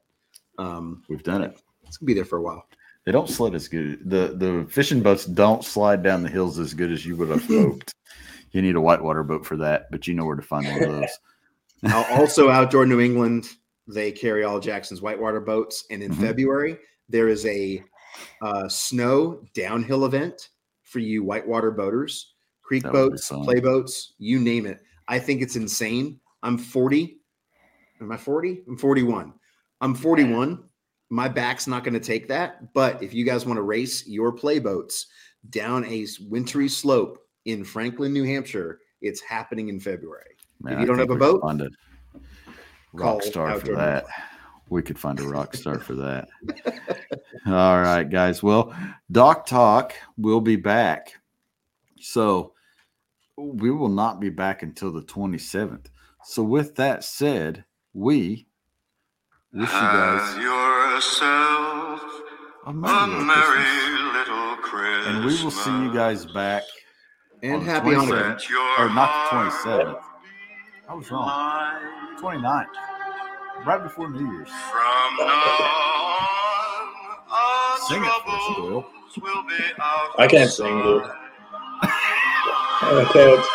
[0.57, 1.59] Um, We've done it.
[1.85, 2.67] it's gonna be there for a while.
[3.05, 4.09] They don't sled as good.
[4.09, 7.43] The the fishing boats don't slide down the hills as good as you would have
[7.47, 7.93] hoped.
[8.53, 10.91] You need a whitewater boat for that, but you know where to find one of
[10.91, 11.19] those.
[12.11, 13.49] Also, Outdoor New England,
[13.89, 15.83] they carry all Jackson's whitewater boats.
[15.91, 16.21] And in Mhm.
[16.21, 16.77] February,
[17.09, 17.83] there is a
[18.41, 20.49] uh, snow downhill event
[20.83, 24.79] for you whitewater boaters, creek That boats, play boats, you name it.
[25.09, 26.21] I think it's insane.
[26.41, 27.19] I'm 40.
[27.99, 28.63] Am I 40?
[28.67, 29.33] I'm 41.
[29.81, 30.63] I'm 41.
[31.09, 32.73] My back's not going to take that.
[32.73, 35.07] But if you guys want to race your play boats
[35.49, 40.35] down a wintry slope in Franklin, New Hampshire, it's happening in February.
[40.61, 41.69] Man, If you I don't have a boat, find a
[42.93, 44.05] rock star for Outdoor that.
[44.69, 46.29] We could find a rock star for that.
[47.45, 48.41] All right, guys.
[48.41, 48.73] Well,
[49.11, 51.13] Dock Talk will be back.
[51.99, 52.53] So
[53.37, 55.87] we will not be back until the 27th.
[56.23, 58.47] So with that said, we
[59.53, 62.01] wish you guys yourself
[62.65, 65.07] a a merry little merry little Christmas.
[65.07, 66.63] And we will see you guys back
[67.43, 68.39] And On happy 27th.
[68.39, 68.79] Hanukkah.
[68.79, 69.35] Or not the
[69.69, 70.01] 27th.
[70.89, 71.25] I was wrong.
[71.27, 73.65] light 29th.
[73.67, 74.47] Right before New Year's.
[74.49, 75.27] From now
[77.29, 78.85] on, Sing it for us, Doyle.
[79.21, 81.03] will be out I can't sing, dude.
[81.03, 81.11] sight.
[81.83, 83.45] I can't.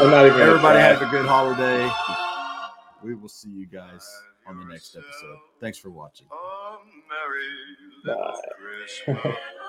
[0.00, 0.40] I'm not even.
[0.40, 1.88] Everybody have a good holiday.
[3.02, 4.04] We will see you guys
[4.46, 5.38] on the next episode.
[5.60, 6.26] Thanks for watching.
[6.32, 6.76] A
[7.08, 7.46] merry
[8.04, 9.14] little Bye.
[9.14, 9.36] Christmas.